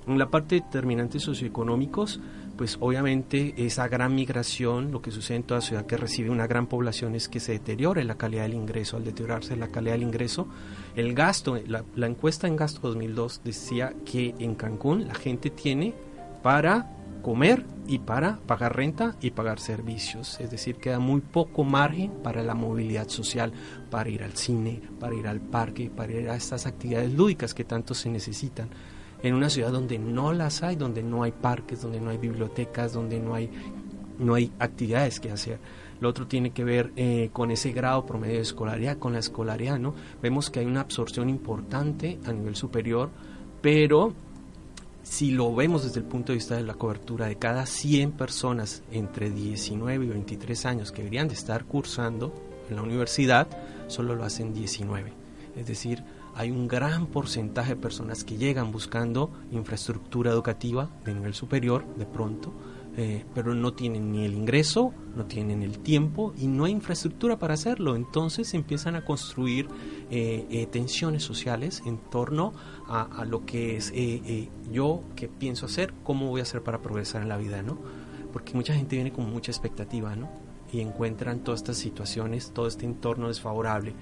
[0.07, 2.21] En la parte de determinantes socioeconómicos,
[2.57, 6.67] pues obviamente esa gran migración, lo que sucede en toda ciudad que recibe una gran
[6.67, 8.95] población es que se deteriore la calidad del ingreso.
[8.95, 10.47] Al deteriorarse la calidad del ingreso,
[10.95, 15.93] el gasto, la, la encuesta en gasto 2002 decía que en Cancún la gente tiene
[16.41, 16.89] para
[17.21, 20.39] comer y para pagar renta y pagar servicios.
[20.39, 23.51] Es decir, queda muy poco margen para la movilidad social,
[23.91, 27.65] para ir al cine, para ir al parque, para ir a estas actividades lúdicas que
[27.65, 28.69] tanto se necesitan
[29.23, 32.93] en una ciudad donde no las hay, donde no hay parques, donde no hay bibliotecas,
[32.93, 33.49] donde no hay,
[34.19, 35.59] no hay actividades que hacer.
[35.99, 39.79] Lo otro tiene que ver eh, con ese grado promedio de escolaridad, con la escolaridad,
[39.79, 39.95] ¿no?
[40.21, 43.09] Vemos que hay una absorción importante a nivel superior,
[43.61, 44.13] pero
[45.01, 48.83] si lo vemos desde el punto de vista de la cobertura de cada 100 personas
[48.91, 52.33] entre 19 y 23 años que deberían de estar cursando
[52.69, 53.47] en la universidad,
[53.87, 55.13] solo lo hacen 19.
[55.55, 56.03] Es decir,
[56.37, 62.05] hay un gran porcentaje de personas que llegan buscando infraestructura educativa de nivel superior de
[62.05, 62.53] pronto,
[62.95, 67.39] eh, pero no tienen ni el ingreso, no tienen el tiempo y no hay infraestructura
[67.39, 67.95] para hacerlo.
[67.95, 69.67] Entonces empiezan a construir
[70.11, 72.53] eh, eh, tensiones sociales en torno
[72.87, 73.91] a, lo que es
[74.71, 77.79] yo, qué pienso hacer, cómo voy a hacer para progresar en la vida, ¿no?
[78.31, 80.29] Porque mucha gente viene con mucha expectativa, ¿no?
[80.71, 83.95] Y encuentran todas estas situaciones, todo este entorno desfavorable.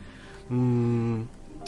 [0.50, 1.22] Mm,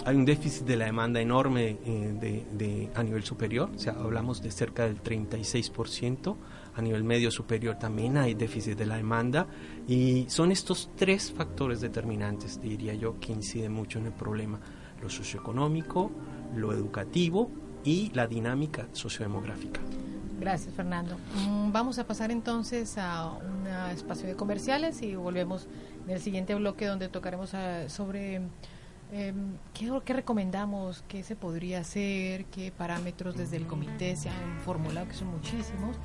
[0.08, 4.41] hay un déficit de la demanda enorme eh, de, a nivel superior, o sea, hablamos
[4.41, 6.34] de cerca del 36%,
[6.76, 9.48] a nivel medio superior también hay déficit de la demanda
[9.86, 14.62] y son estos tres factores determinantes, diría yo, que inciden mucho en el problema,
[15.02, 16.10] lo socioeconómico,
[16.56, 17.52] lo educativo
[17.84, 19.82] y la dinámica sociodemográfica.
[20.39, 21.17] Gracias, Fernando.
[21.36, 25.67] Mm, vamos a pasar entonces a un espacio de comerciales y volvemos
[26.06, 28.41] en el siguiente bloque donde tocaremos ah, sobre
[29.12, 29.34] eh,
[29.74, 31.04] ¿qué, ¿qué, recomendamos?
[31.08, 32.46] ¿Qué se podría hacer?
[32.46, 35.98] ¿Qué parámetros desde el comité se han formulado, que son muchísimos?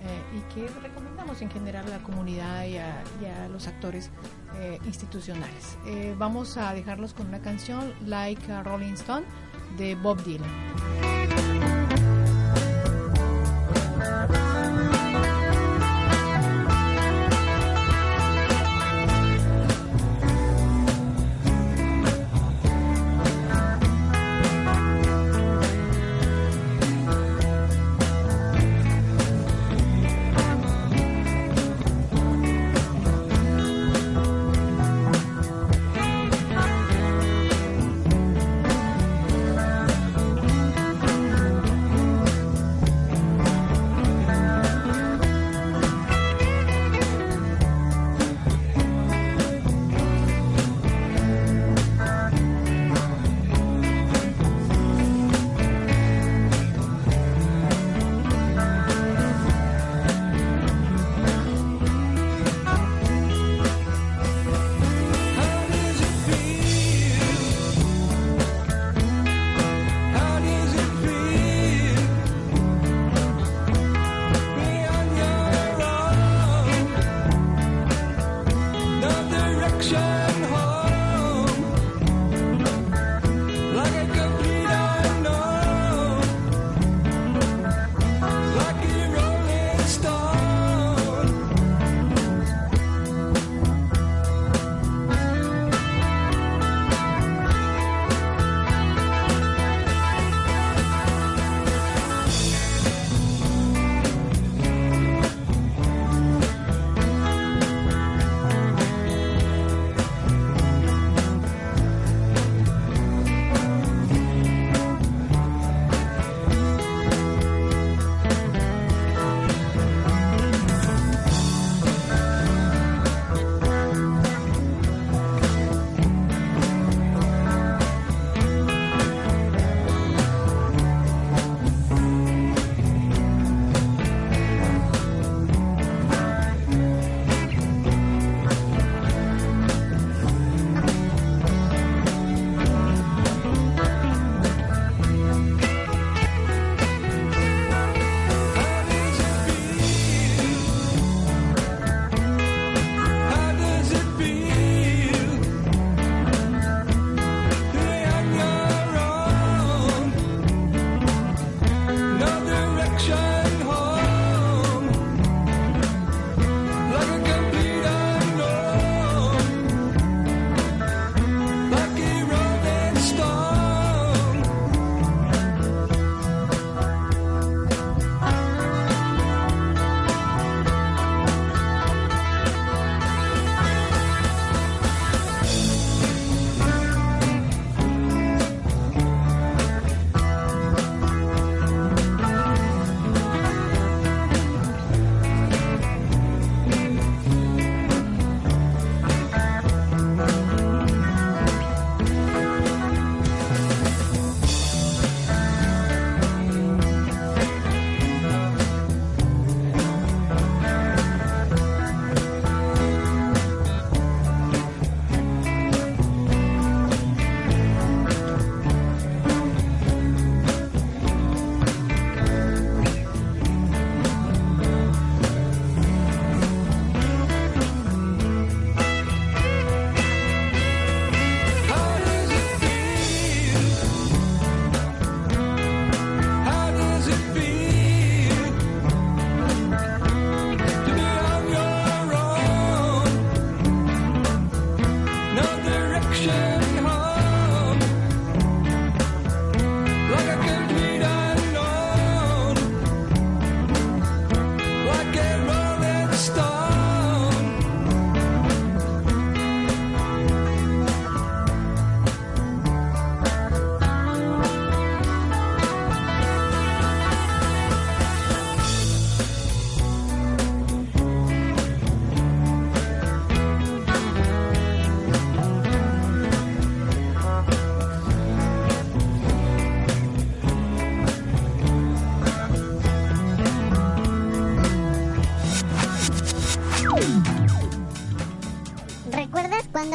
[0.00, 4.10] Eh, ¿Y qué recomendamos en general a la comunidad y a, los actores
[4.56, 5.76] eh, institucionales?
[5.86, 9.26] Eh, vamos a dejarlos con una canción, Like a Rolling Stone,
[9.76, 11.47] de Bob Dylan.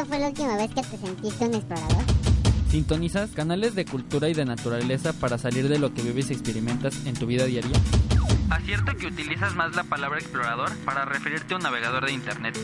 [0.04, 2.04] Cuándo fue la última vez que te sentiste un explorador?
[2.70, 7.06] ¿Sintonizas canales de cultura y de naturaleza para salir de lo que vives y experimentas
[7.06, 7.76] en tu vida diaria?
[8.50, 12.58] Acierto que utilizas más la palabra explorador para referirte a un navegador de internet.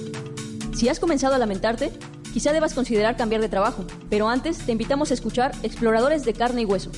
[0.74, 1.92] Si has comenzado a lamentarte,
[2.32, 6.62] quizá debas considerar cambiar de trabajo, pero antes te invitamos a escuchar Exploradores de Carne
[6.62, 6.90] y Hueso,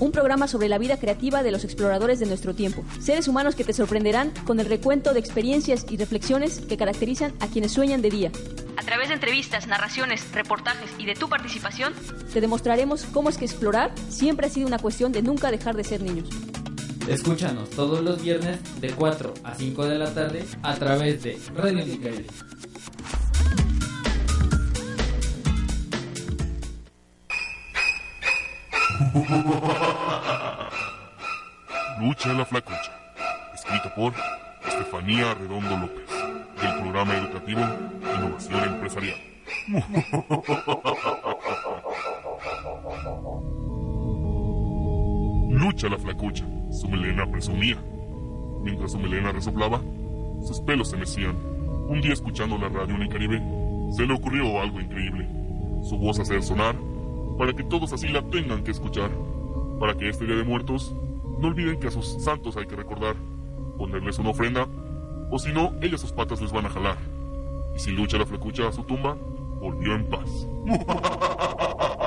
[0.00, 3.64] un programa sobre la vida creativa de los exploradores de nuestro tiempo, seres humanos que
[3.64, 8.10] te sorprenderán con el recuento de experiencias y reflexiones que caracterizan a quienes sueñan de
[8.10, 8.32] día.
[8.76, 11.92] A través de entrevistas, narraciones, reportajes y de tu participación,
[12.32, 15.84] te demostraremos cómo es que explorar siempre ha sido una cuestión de nunca dejar de
[15.84, 16.28] ser niños.
[17.08, 21.84] Escúchanos todos los viernes de 4 a 5 de la tarde a través de Radio
[21.84, 22.24] Nicaragua.
[32.00, 32.92] Lucha la flacucha,
[33.54, 34.12] escrito por
[34.66, 36.08] Estefanía Redondo López,
[36.60, 37.60] del programa educativo
[38.16, 39.18] Innovación Empresarial.
[45.50, 47.78] Lucha la flacucha, su melena presumía.
[48.62, 49.80] Mientras su melena resoplaba,
[50.46, 51.36] sus pelos se mecían.
[51.88, 53.42] Un día escuchando la radio Unicaribe,
[53.90, 55.28] se le ocurrió algo increíble.
[55.82, 56.76] Su voz hacer sonar
[57.40, 59.10] para que todos así la tengan que escuchar.
[59.78, 60.94] Para que este día de muertos
[61.38, 63.16] no olviden que a sus santos hay que recordar,
[63.78, 64.68] ponerles una ofrenda,
[65.30, 66.98] o si no, ellas sus patas les van a jalar.
[67.74, 69.16] Y si lucha la flacucha a su tumba,
[69.58, 70.46] volvió en paz.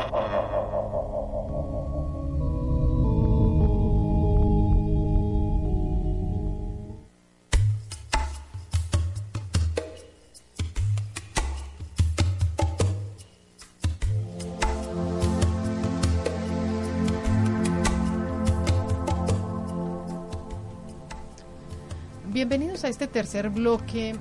[22.46, 24.16] Bienvenidos a este tercer bloque eh,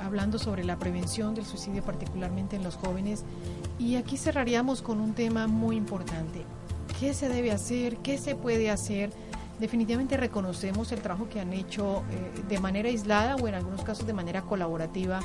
[0.00, 3.26] hablando sobre la prevención del suicidio particularmente en los jóvenes
[3.78, 6.46] y aquí cerraríamos con un tema muy importante.
[6.98, 7.98] ¿Qué se debe hacer?
[7.98, 9.10] ¿Qué se puede hacer?
[9.60, 14.06] Definitivamente reconocemos el trabajo que han hecho eh, de manera aislada o en algunos casos
[14.06, 15.20] de manera colaborativa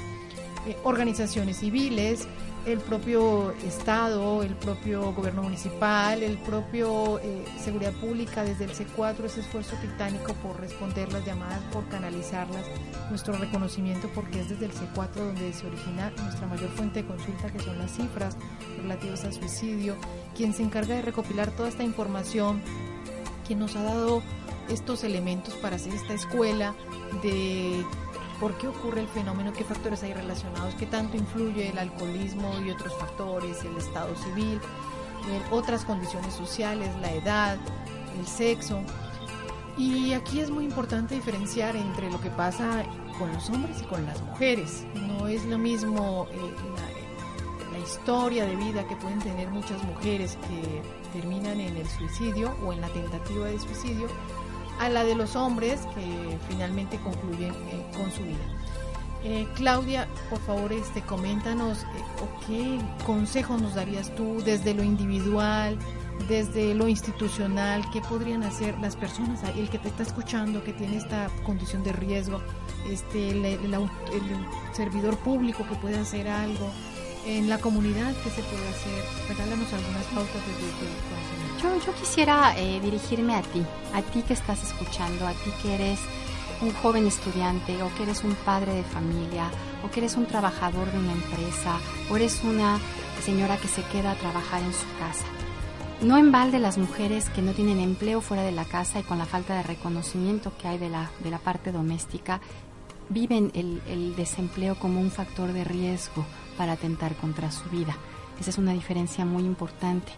[0.68, 2.28] eh, organizaciones civiles,
[2.66, 9.26] el propio Estado, el propio gobierno municipal, el propio eh, Seguridad Pública, desde el C4,
[9.26, 12.66] ese esfuerzo titánico por responder las llamadas, por canalizarlas,
[13.10, 17.52] nuestro reconocimiento porque es desde el C4 donde se origina nuestra mayor fuente de consulta,
[17.52, 18.38] que son las cifras
[18.82, 19.96] relativas al suicidio,
[20.36, 22.62] quien se encarga de recopilar toda esta información,
[23.46, 24.24] quien nos ha dado
[24.70, 26.74] estos elementos para hacer esta escuela
[27.22, 27.86] de
[28.44, 32.72] por qué ocurre el fenómeno, qué factores hay relacionados, qué tanto influye el alcoholismo y
[32.72, 34.60] otros factores, el estado civil,
[35.30, 37.58] eh, otras condiciones sociales, la edad,
[38.20, 38.82] el sexo.
[39.78, 42.84] Y aquí es muy importante diferenciar entre lo que pasa
[43.18, 44.84] con los hombres y con las mujeres.
[44.94, 50.38] No es lo mismo eh, la, la historia de vida que pueden tener muchas mujeres
[50.50, 54.10] que terminan en el suicidio o en la tentativa de suicidio
[54.80, 58.44] a la de los hombres que finalmente concluyen eh, con su vida.
[59.24, 61.86] Eh, Claudia, por favor, este, coméntanos eh,
[62.46, 65.78] qué consejos nos darías tú desde lo individual,
[66.28, 70.98] desde lo institucional, qué podrían hacer las personas, el que te está escuchando, que tiene
[70.98, 72.42] esta condición de riesgo,
[72.90, 73.74] este, el, el
[74.74, 76.70] servidor público que puede hacer algo,
[77.26, 79.04] en la comunidad, qué se puede hacer.
[79.30, 80.52] Regálanos algunas pautas tu
[81.10, 81.86] conocimiento.
[81.86, 83.64] Yo, quisiera eh, dirigirme a ti,
[83.94, 86.00] a ti que estás escuchando, a ti que eres
[86.62, 89.50] un joven estudiante o que eres un padre de familia
[89.84, 91.78] o que eres un trabajador de una empresa
[92.10, 92.80] o eres una
[93.24, 95.26] señora que se queda a trabajar en su casa.
[96.02, 99.18] No en balde las mujeres que no tienen empleo fuera de la casa y con
[99.18, 102.42] la falta de reconocimiento que hay de la, de la parte doméstica,
[103.10, 107.96] viven el, el desempleo como un factor de riesgo para atentar contra su vida.
[108.40, 110.12] Esa es una diferencia muy importante.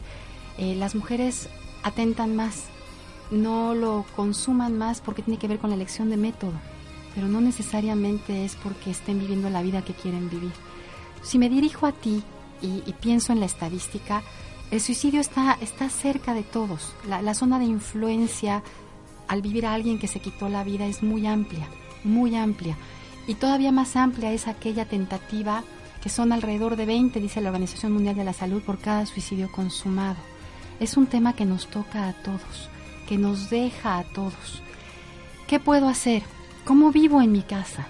[0.58, 1.50] Eh, las mujeres
[1.84, 2.66] atentan más,
[3.32, 6.54] no lo consuman más porque tiene que ver con la elección de método,
[7.14, 10.54] pero no necesariamente es porque estén viviendo la vida que quieren vivir.
[11.22, 12.24] Si me dirijo a ti
[12.62, 14.24] y, pienso en la estadística,
[14.72, 16.94] el suicidio está, está cerca de todos.
[17.08, 18.64] La, la zona de influencia
[19.28, 21.68] al vivir a alguien que se quitó la vida es muy amplia,
[22.04, 22.78] muy amplia.
[23.28, 25.64] Y todavía más amplia es aquella tentativa
[26.06, 29.52] que son alrededor de 20, dice la Organización Mundial de la Salud, por cada suicidio
[29.52, 30.18] consumado.
[30.80, 32.70] Es un tema que nos toca a todos,
[33.10, 34.62] que nos deja a todos.
[35.48, 36.22] ¿Qué puedo hacer?
[36.64, 37.88] ¿Cómo vivo en mi casa?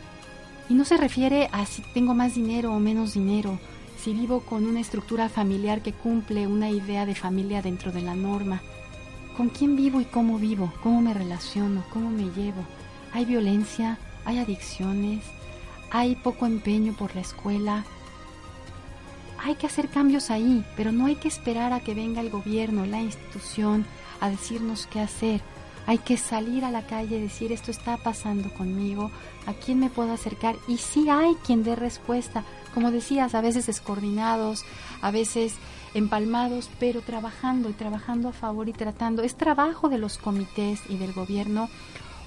[0.70, 3.59] Y no se refiere a si tengo más dinero o menos dinero,
[4.01, 8.16] si vivo con una estructura familiar que cumple una idea de familia dentro de la
[8.16, 8.61] norma.
[9.36, 10.72] ¿Con quién vivo y cómo vivo?
[10.82, 11.84] ¿Cómo me relaciono?
[11.91, 12.63] ¿Cómo me llevo?
[13.11, 13.97] ¿Hay violencia?
[14.24, 15.22] ¿Hay adicciones?
[15.91, 17.84] ¿Hay poco empeño por la escuela?
[19.45, 22.87] Hay que hacer cambios ahí, pero no hay que esperar a que venga el gobierno,
[22.87, 23.85] la institución,
[24.19, 25.39] a decirnos qué hacer.
[25.85, 29.11] Hay que salir a la calle y decir esto está pasando conmigo,
[29.45, 32.43] a quién me puedo acercar y sí hay quien dé respuesta,
[32.73, 34.65] como decías, a veces descoordinados,
[35.03, 35.53] a veces
[35.93, 39.21] empalmados, pero trabajando y trabajando a favor y tratando.
[39.21, 41.69] Es trabajo de los comités y del gobierno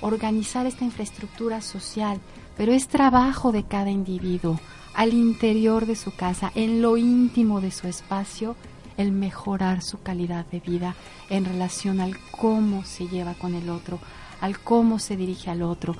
[0.02, 2.20] organizar esta infraestructura social,
[2.56, 4.60] pero es trabajo de cada individuo
[4.98, 8.56] al interior de su casa, en lo íntimo de su espacio,
[8.96, 10.96] el mejorar su calidad de vida
[11.30, 14.00] en relación al cómo se lleva con el otro,
[14.40, 15.94] al cómo se dirige al otro.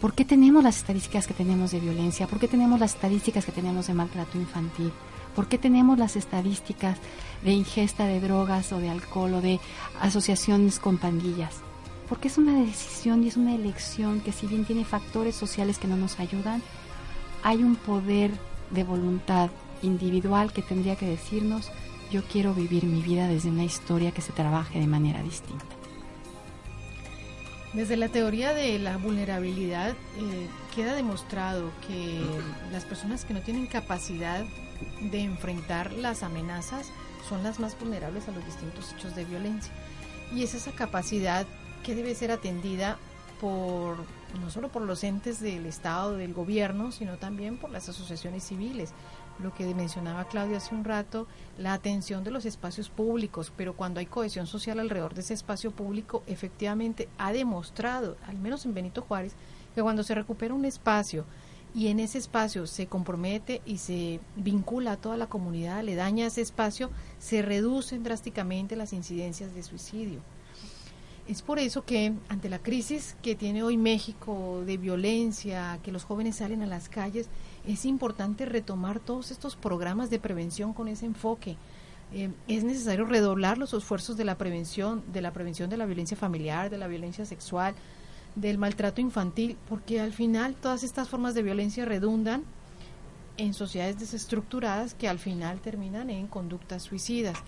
[0.00, 2.28] ¿Por qué tenemos las estadísticas que tenemos de violencia?
[2.28, 4.92] ¿Por qué tenemos las estadísticas que tenemos de maltrato infantil?
[5.34, 6.98] ¿Por qué tenemos las estadísticas
[7.42, 9.58] de ingesta de drogas o de alcohol o de
[10.00, 11.56] asociaciones con pandillas?
[12.08, 15.88] Porque es una decisión y es una elección que si bien tiene factores sociales que
[15.88, 16.62] no nos ayudan,
[17.44, 18.32] hay un poder
[18.70, 19.50] de voluntad
[19.82, 21.70] individual que tendría que decirnos,
[22.10, 25.64] yo quiero vivir mi vida desde una historia que se trabaje de manera distinta.
[27.74, 32.24] Desde la teoría de la vulnerabilidad eh, queda demostrado que
[32.72, 34.44] las personas que no tienen capacidad
[35.00, 36.92] de enfrentar las amenazas
[37.28, 39.72] son las más vulnerables a los distintos hechos de violencia.
[40.34, 41.46] Y es esa capacidad
[41.82, 42.96] que debe ser atendida
[43.40, 43.98] por
[44.40, 48.92] no solo por los entes del Estado, del gobierno, sino también por las asociaciones civiles.
[49.42, 51.26] Lo que mencionaba Claudia hace un rato,
[51.58, 55.72] la atención de los espacios públicos, pero cuando hay cohesión social alrededor de ese espacio
[55.72, 59.34] público, efectivamente ha demostrado, al menos en Benito Juárez,
[59.74, 61.24] que cuando se recupera un espacio
[61.74, 66.26] y en ese espacio se compromete y se vincula a toda la comunidad, le daña
[66.26, 70.20] ese espacio, se reducen drásticamente las incidencias de suicidio.
[71.26, 76.04] Es por eso que ante la crisis que tiene hoy México de violencia, que los
[76.04, 77.28] jóvenes salen a las calles,
[77.66, 81.56] es importante retomar todos estos programas de prevención con ese enfoque.
[82.12, 86.16] Eh, es necesario redoblar los esfuerzos de la prevención, de la prevención de la violencia
[86.16, 87.74] familiar, de la violencia sexual,
[88.34, 92.44] del maltrato infantil, porque al final todas estas formas de violencia redundan
[93.38, 97.38] en sociedades desestructuradas que al final terminan en conductas suicidas.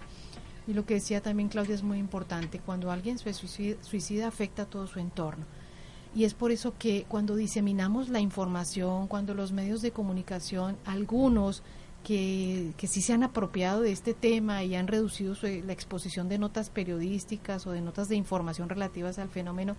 [0.67, 4.67] Y lo que decía también Claudia es muy importante, cuando alguien se suicida, afecta a
[4.67, 5.45] todo su entorno.
[6.15, 11.63] Y es por eso que cuando diseminamos la información, cuando los medios de comunicación, algunos
[12.03, 16.39] que, que sí se han apropiado de este tema y han reducido la exposición de
[16.39, 19.77] notas periodísticas o de notas de información relativas al fenómeno,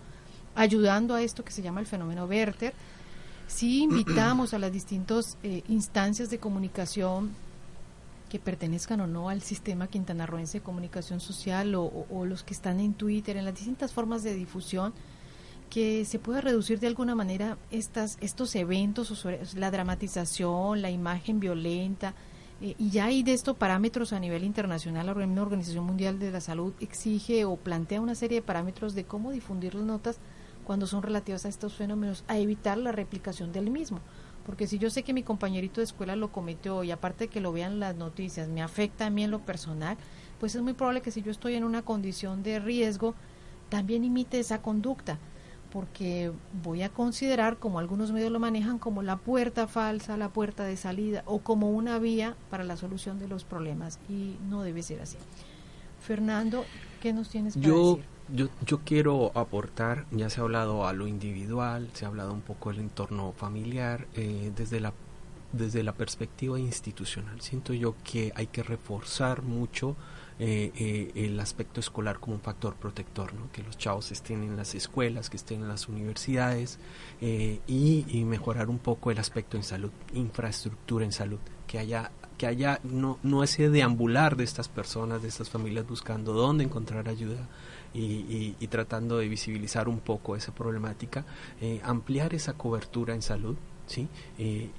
[0.56, 2.74] ayudando a esto que se llama el fenómeno Werther,
[3.48, 7.32] sí invitamos a las distintas eh, instancias de comunicación
[8.28, 12.94] que pertenezcan o no al sistema quintanarroense de comunicación social o, los que están en
[12.94, 14.94] Twitter, en las distintas formas de difusión,
[15.70, 19.26] que se pueda reducir de alguna manera estas, estos eventos,
[19.56, 22.14] la dramatización, la imagen violenta,
[22.62, 26.42] eh, y ya hay de estos parámetros a nivel internacional, la Organización Mundial de la
[26.42, 30.20] Salud exige o plantea una serie de parámetros de cómo difundir las notas
[30.66, 34.02] cuando son relativas a estos fenómenos, a evitar la replicación del mismo.
[34.48, 37.42] Porque si yo sé que mi compañerito de escuela lo cometió y aparte de que
[37.42, 39.98] lo vean las noticias, me afecta a mí en lo personal,
[40.40, 43.14] pues es muy probable que si yo estoy en una condición de riesgo,
[43.68, 45.20] también imite esa conducta,
[45.70, 46.32] porque
[46.64, 50.78] voy a considerar, como algunos medios lo manejan, como la puerta falsa, la puerta de
[50.78, 55.02] salida o como una vía para la solución de los problemas y no debe ser
[55.02, 55.18] así.
[56.00, 56.64] Fernando,
[57.02, 58.17] ¿qué nos tienes para decir?
[58.30, 62.42] Yo, yo quiero aportar, ya se ha hablado a lo individual, se ha hablado un
[62.42, 64.94] poco del entorno familiar, eh, desde la
[65.54, 67.40] desde la perspectiva institucional.
[67.40, 69.96] Siento yo que hay que reforzar mucho
[70.40, 73.50] eh, eh, el aspecto escolar como un factor protector, ¿no?
[73.54, 76.80] que los chavos estén en las escuelas, que estén en las universidades
[77.22, 82.48] y, y, mejorar un poco el aspecto en salud, infraestructura en salud, que haya que
[82.48, 87.48] haya no, no ese deambular de estas personas, de estas familias buscando dónde encontrar ayuda,
[87.94, 91.26] y, tratando de visibilizar un poco esa problemática,
[91.62, 93.56] eh, ampliar esa cobertura en salud,
[93.88, 94.08] ¿sí?
[94.38, 94.70] Eh,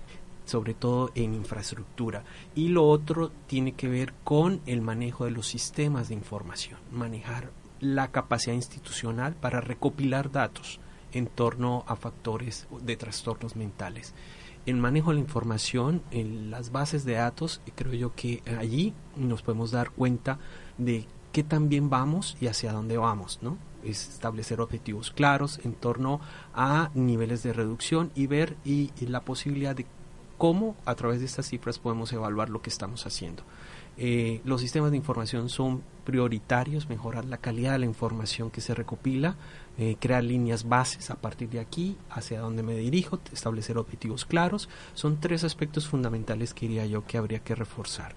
[0.45, 2.25] sobre todo en infraestructura.
[2.55, 7.51] Y lo otro tiene que ver con el manejo de los sistemas de información, manejar
[7.81, 10.81] la capacidad institucional para recopilar datos
[11.13, 14.15] en torno a factores de trastornos mentales.
[14.67, 19.43] El manejo de la información, en las bases de datos, creo yo que allí nos
[19.43, 20.39] podemos dar cuenta
[20.77, 23.59] de qué también vamos y hacia dónde vamos, ¿no?
[23.85, 26.21] Es establecer objetivos claros en torno
[26.55, 29.87] a niveles de reducción y ver y, la posibilidad de
[30.37, 33.43] cómo a través de estas cifras podemos evaluar lo que estamos haciendo.
[34.01, 38.73] Eh, los sistemas de información son prioritarios, mejorar la calidad de la información que se
[38.73, 39.37] recopila,
[39.77, 44.69] eh, crear líneas bases a partir de aquí, hacia dónde me dirijo, establecer objetivos claros.
[44.95, 48.15] Son tres aspectos fundamentales que diría yo que habría que reforzar.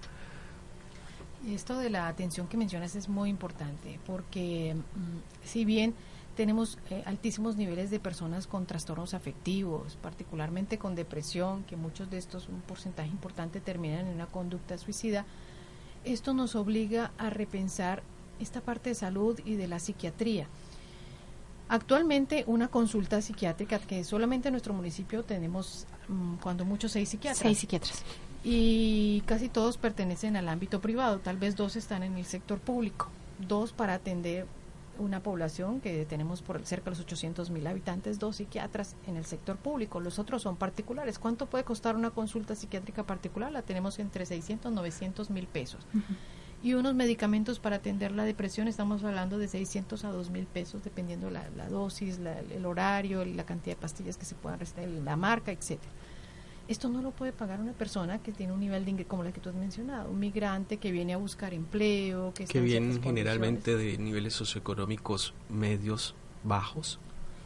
[1.46, 5.94] Esto de la atención que mencionas es muy importante porque mm, si bien
[6.36, 12.18] tenemos eh, altísimos niveles de personas con trastornos afectivos, particularmente con depresión, que muchos de
[12.18, 15.26] estos, un porcentaje importante, terminan en una conducta suicida,
[16.04, 18.02] esto nos obliga a repensar
[18.40, 20.46] esta parte de salud y de la psiquiatría.
[21.68, 27.42] Actualmente una consulta psiquiátrica que solamente en nuestro municipio tenemos mm, cuando muchos seis psiquiatras.
[27.42, 28.04] Seis psiquiatras
[28.44, 33.08] y casi todos pertenecen al ámbito privado, tal vez dos están en el sector público,
[33.38, 34.46] dos para atender
[34.98, 39.24] una población que tenemos por cerca de los 800 mil habitantes, dos psiquiatras en el
[39.24, 41.18] sector público, los otros son particulares.
[41.18, 43.52] ¿Cuánto puede costar una consulta psiquiátrica particular?
[43.52, 45.86] La tenemos entre 600 y 900 mil pesos.
[46.62, 50.84] Y unos medicamentos para atender la depresión, estamos hablando de 600 a 2 mil pesos,
[50.84, 52.20] dependiendo la, la dosis,
[52.50, 55.90] el horario, la cantidad de pastillas que se puedan restar, la marca, etcétera.
[56.72, 59.30] Esto no lo puede pagar una persona que tiene un nivel de ingreso como la
[59.30, 63.76] que tú has mencionado, un migrante que viene a buscar empleo, que, que viene generalmente
[63.76, 66.98] de niveles socioeconómicos medios bajos.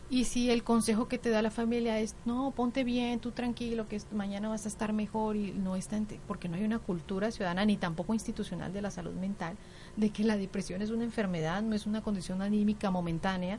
[0.08, 3.88] Y si el consejo que te da la familia es, no, ponte bien, tú tranquilo,
[3.88, 7.64] que mañana vas a estar mejor y no está, porque no hay una cultura ciudadana
[7.64, 9.56] ni tampoco institucional de la salud mental,
[9.96, 13.58] de que la depresión es una enfermedad, no es una condición anímica momentánea,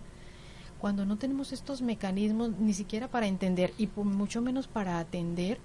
[0.79, 5.59] cuando no tenemos estos mecanismos ni siquiera para entender y mucho menos para atender,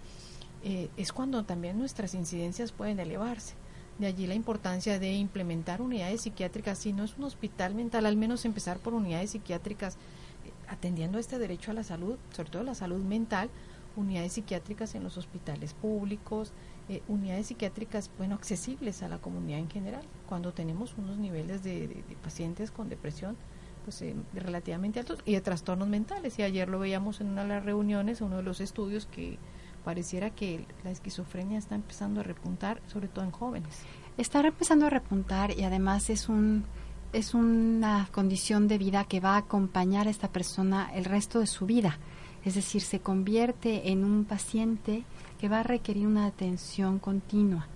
[0.64, 3.54] eh, es cuando también nuestras incidencias pueden elevarse.
[3.98, 8.16] De allí la importancia de implementar unidades psiquiátricas, si no es un hospital mental, al
[8.16, 12.74] menos empezar por unidades psiquiátricas eh, atendiendo este derecho a la salud, sobre todo la
[12.74, 13.50] salud mental,
[13.96, 16.52] unidades psiquiátricas en los hospitales públicos,
[16.88, 22.02] eh, unidades psiquiátricas, bueno, accesibles a la comunidad en general, cuando tenemos unos niveles de
[22.22, 23.36] pacientes con depresión
[23.84, 26.38] pues, eh, relativamente altos y de trastornos mentales.
[26.38, 29.38] Y ayer lo veíamos en una de las reuniones, uno de los estudios, que
[29.84, 33.82] pareciera que la esquizofrenia está empezando a repuntar, sobre todo en jóvenes.
[34.16, 36.64] Está empezando a repuntar y además es un
[37.12, 41.46] es una condición de vida que va a acompañar a esta persona el resto de
[41.46, 41.98] su vida.
[42.42, 45.04] Es decir, se convierte en un paciente
[45.38, 47.68] que va a requerir una atención continua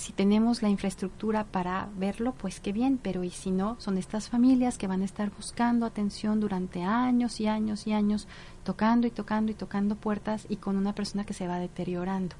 [0.00, 4.30] si tenemos la infraestructura para verlo, pues qué bien, pero y si no, son estas
[4.30, 8.26] familias que van a estar buscando atención durante años y años y años,
[8.64, 12.34] tocando y tocando y tocando puertas y con una persona que se va deteriorando.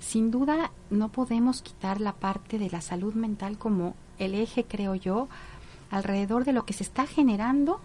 [0.00, 4.96] Sin duda, no podemos quitar la parte de la salud mental como el eje, creo
[4.96, 5.28] yo,
[5.90, 7.80] alrededor de lo que se está generando,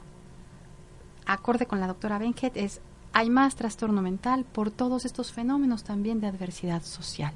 [1.28, 2.82] acorde con la doctora Benjet, es
[3.14, 7.34] hay más trastorno mental por todos estos fenómenos también de adversidad social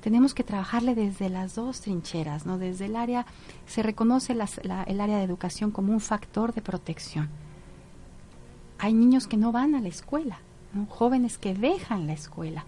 [0.00, 2.58] tenemos que trabajarle desde las dos trincheras, ¿no?
[2.58, 3.26] Desde el área,
[3.66, 7.28] se reconoce el área de educación como un factor de protección.
[8.78, 10.40] Hay niños que no van a la escuela,
[10.88, 12.64] jóvenes que dejan la escuela.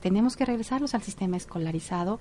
[0.00, 2.18] Tenemos que regresarlos al sistema escolarizado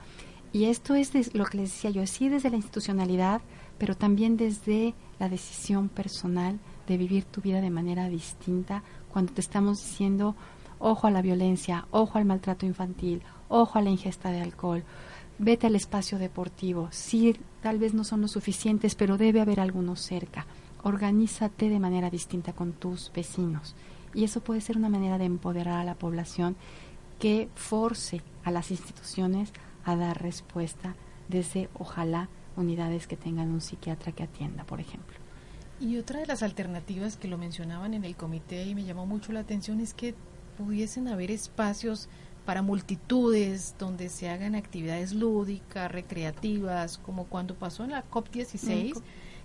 [0.52, 3.42] y esto es lo que les decía yo, sí desde la institucionalidad,
[3.78, 9.42] pero también desde la decisión personal de vivir tu vida de manera distinta cuando te
[9.42, 10.36] estamos diciendo
[10.80, 14.84] ojo a la violencia, ojo al maltrato infantil, ojo a la ingesta de alcohol,
[15.38, 20.02] vete al espacio deportivo, sí, tal vez no son los suficientes, pero debe haber algunos
[20.02, 20.46] cerca.
[20.84, 23.76] Organízate de manera distinta con tus vecinos.
[24.14, 26.56] Y eso puede ser una manera de empoderar a la población
[27.20, 29.52] que force a las instituciones
[29.86, 30.96] a dar respuesta
[31.30, 35.18] desde, ojalá, unidades que tengan un psiquiatra que atienda, por ejemplo.
[35.80, 39.34] Y otra de las alternativas que lo mencionaban en el comité y me llamó mucho
[39.34, 40.16] la atención es que
[40.58, 42.10] pudiesen haber espacios
[42.46, 49.02] para multitudes, donde se hagan actividades lúdicas, recreativas, como cuando pasó en la COP16,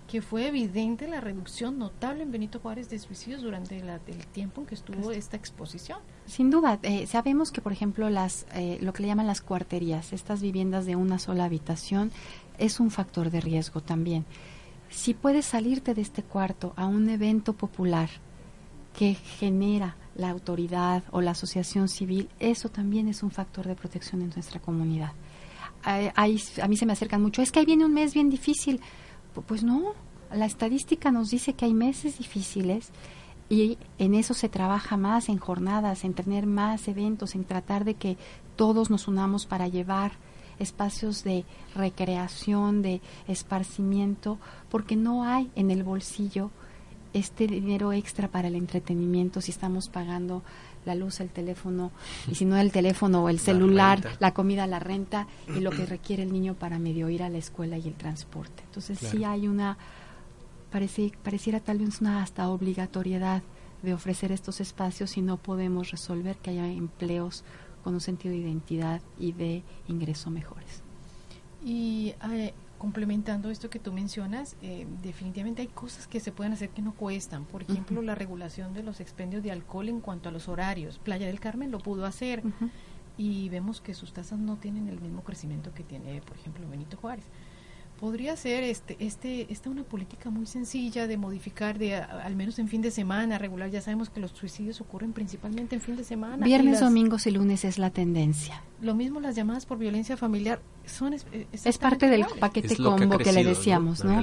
[0.07, 4.67] que fue evidente la reducción notable en Benito Juárez de suicidios durante el tiempo en
[4.67, 5.99] que estuvo esta exposición.
[6.25, 10.11] Sin duda, eh, sabemos que, por ejemplo, las, eh, lo que le llaman las cuarterías,
[10.11, 12.11] estas viviendas de una sola habitación,
[12.57, 14.25] es un factor de riesgo también.
[14.89, 18.09] Si puedes salirte de este cuarto a un evento popular
[18.97, 24.21] que genera la autoridad o la asociación civil, eso también es un factor de protección
[24.21, 25.13] en nuestra comunidad.
[25.83, 26.27] A
[26.67, 28.81] mí se me acercan mucho, es que ahí viene un mes bien difícil.
[29.47, 29.93] Pues no,
[30.33, 32.89] la estadística nos dice que hay meses difíciles
[33.47, 37.93] y en eso se trabaja más, en jornadas, en tener más eventos, en tratar de
[37.93, 38.17] que
[38.57, 40.11] todos nos unamos para llevar
[40.59, 44.37] espacios de recreación, de esparcimiento,
[44.69, 46.51] porque no hay en el bolsillo
[47.13, 50.43] este dinero extra para el entretenimiento si estamos pagando
[50.85, 51.91] la luz, el teléfono,
[52.27, 55.85] y si no el teléfono o el celular, la, comida, la renta y lo que
[55.85, 58.63] requiere el niño para medio ir a la escuela y el transporte.
[58.63, 59.77] Entonces sí hay una,
[60.71, 63.43] parece, pareciera tal vez una hasta obligatoriedad
[63.81, 67.43] de ofrecer estos espacios si no podemos resolver que haya empleos
[67.83, 70.83] con un sentido de identidad y de ingreso mejores.
[71.63, 76.69] Y eh, complementando esto que tú mencionas, eh, definitivamente hay cosas que se pueden hacer
[76.69, 77.45] que no cuestan.
[77.45, 80.97] Por ejemplo, la regulación de los expendios de alcohol en cuanto a los horarios.
[80.97, 82.41] Playa del Carmen lo pudo hacer
[83.17, 86.97] y vemos que sus tasas no tienen el mismo crecimiento que tiene, por ejemplo, Benito
[86.97, 87.25] Juárez
[87.99, 92.69] podría ser este este esta una política muy sencilla de modificar de al menos en
[92.69, 96.45] fin de semana regular ya sabemos que los suicidios ocurren principalmente en fin de semana
[96.45, 98.63] viernes domingos y lunes es la tendencia.
[98.81, 101.25] Lo mismo las llamadas por violencia familiar son es,
[101.77, 104.21] parte del paquete combo que, le decíamos no,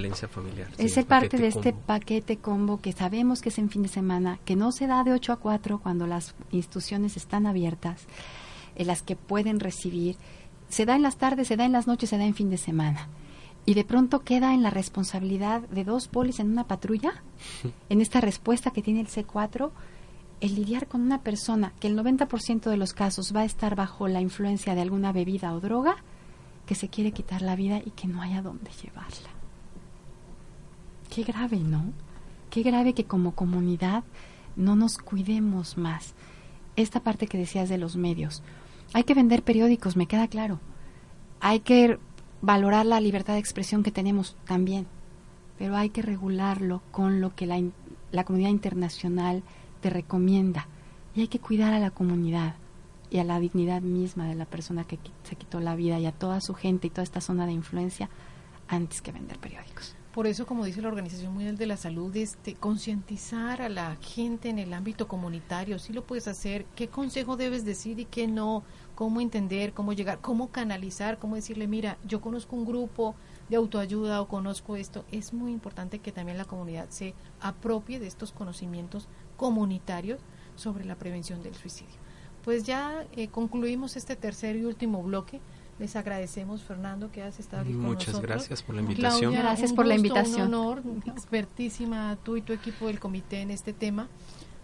[0.79, 4.39] es el parte de este paquete combo que sabemos que es en fin de semana
[4.47, 8.07] que no se da de 8 a 4 cuando las instituciones están abiertas
[8.75, 10.17] en las que pueden recibir.
[10.69, 12.57] Se da en las tardes se da en las noches se da en fin de
[12.57, 13.09] semana
[13.67, 17.23] y de pronto queda en la responsabilidad de dos polis en una patrulla,
[17.91, 19.71] en esta respuesta que tiene el C4,
[20.41, 24.07] el lidiar con una persona que el 90% de los casos va a estar bajo
[24.07, 25.97] la influencia de alguna bebida o droga,
[26.65, 29.31] que se quiere quitar la vida y que no haya dónde llevarla.
[31.11, 31.93] Qué grave, ¿no?
[32.51, 34.05] Qué grave que como comunidad
[34.57, 36.15] no nos cuidemos más.
[36.77, 38.43] Esta parte que decías de los medios.
[38.93, 40.61] Hay que vender periódicos, me queda claro.
[41.41, 41.99] Hay que
[42.43, 44.87] valorar la libertad de expresión que tenemos también,
[45.59, 47.63] pero hay que regularlo con lo que la,
[48.13, 49.43] la comunidad internacional
[49.81, 50.69] te recomienda.
[51.15, 52.57] Y hay que cuidar a la comunidad
[53.11, 56.13] y a la dignidad misma de la persona que se quitó la vida y a
[56.13, 58.11] toda su gente y toda esta zona de influencia
[58.69, 59.95] antes que vender periódicos.
[60.13, 64.49] Por eso, como dice la Organización Mundial de la Salud, este, concientizar a la gente
[64.49, 68.63] en el ámbito comunitario, si lo puedes hacer, qué consejo debes decir y qué no,
[68.97, 73.15] cómo entender, cómo llegar, cómo canalizar, cómo decirle, mira, yo conozco un grupo
[73.51, 75.05] de autoayuda o conozco esto.
[75.13, 80.19] Es muy importante que también la comunidad se apropie de estos conocimientos comunitarios
[80.57, 81.95] sobre la prevención del suicidio.
[82.43, 85.41] Pues ya eh, concluimos este tercer y último bloque.
[85.79, 88.07] Les agradecemos, Fernando, que has estado aquí con nosotros.
[88.07, 89.35] Muchas gracias por la invitación.
[89.35, 90.49] gracias por la invitación.
[90.49, 94.09] Un honor, expertísima tú y tu equipo del comité en este tema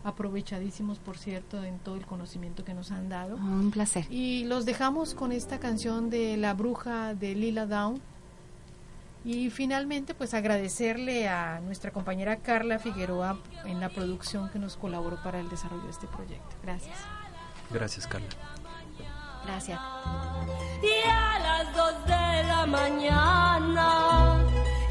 [0.04, 3.36] aprovechadísimos, por cierto, en todo el conocimiento que nos han dado.
[3.40, 4.06] Ah, un placer.
[4.10, 8.00] Y los dejamos con esta canción de La Bruja de Lila Down.
[9.24, 15.22] Y finalmente, pues agradecerle a nuestra compañera Carla Figueroa en la producción que nos colaboró
[15.22, 16.56] para el desarrollo de este proyecto.
[16.62, 16.96] Gracias.
[17.70, 18.26] Gracias, Carla.
[19.44, 19.80] Gracias.
[20.82, 24.40] Y a las dos de la mañana.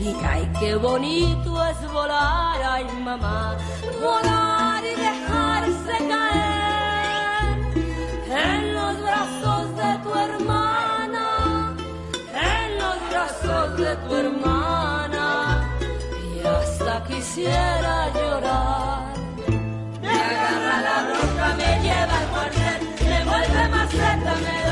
[0.01, 3.55] Y ay, qué bonito es volar, ay mamá,
[4.01, 7.57] volar y dejarse caer
[8.47, 11.27] en los brazos de tu hermana,
[12.33, 15.27] en los brazos de tu hermana.
[16.33, 19.13] Y hasta quisiera llorar.
[20.01, 22.91] Me agarra la roca, me lleva al cuartel
[23.31, 24.70] vuelve más lenta, me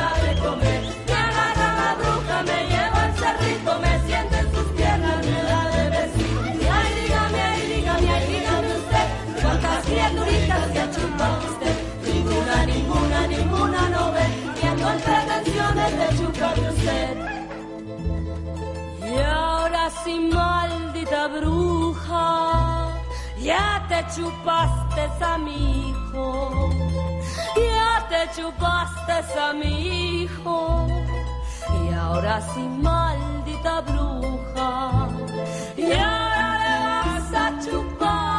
[19.02, 22.94] Y ahora sí, maldita bruja,
[23.40, 26.70] ya te chupaste a mi hijo
[27.56, 30.88] ya te chupaste a mi hijo
[31.84, 35.08] y ahora sí maldita bruja
[35.78, 38.39] y ahora le vas a chupar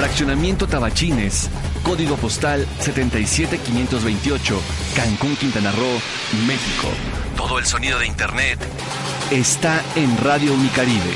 [0.00, 1.50] Fraccionamiento Tabachines,
[1.82, 4.58] código postal 77528,
[4.96, 6.00] Cancún, Quintana Roo,
[6.46, 6.88] México.
[7.36, 8.58] Todo el sonido de internet
[9.30, 11.12] está en Radio Unicaribe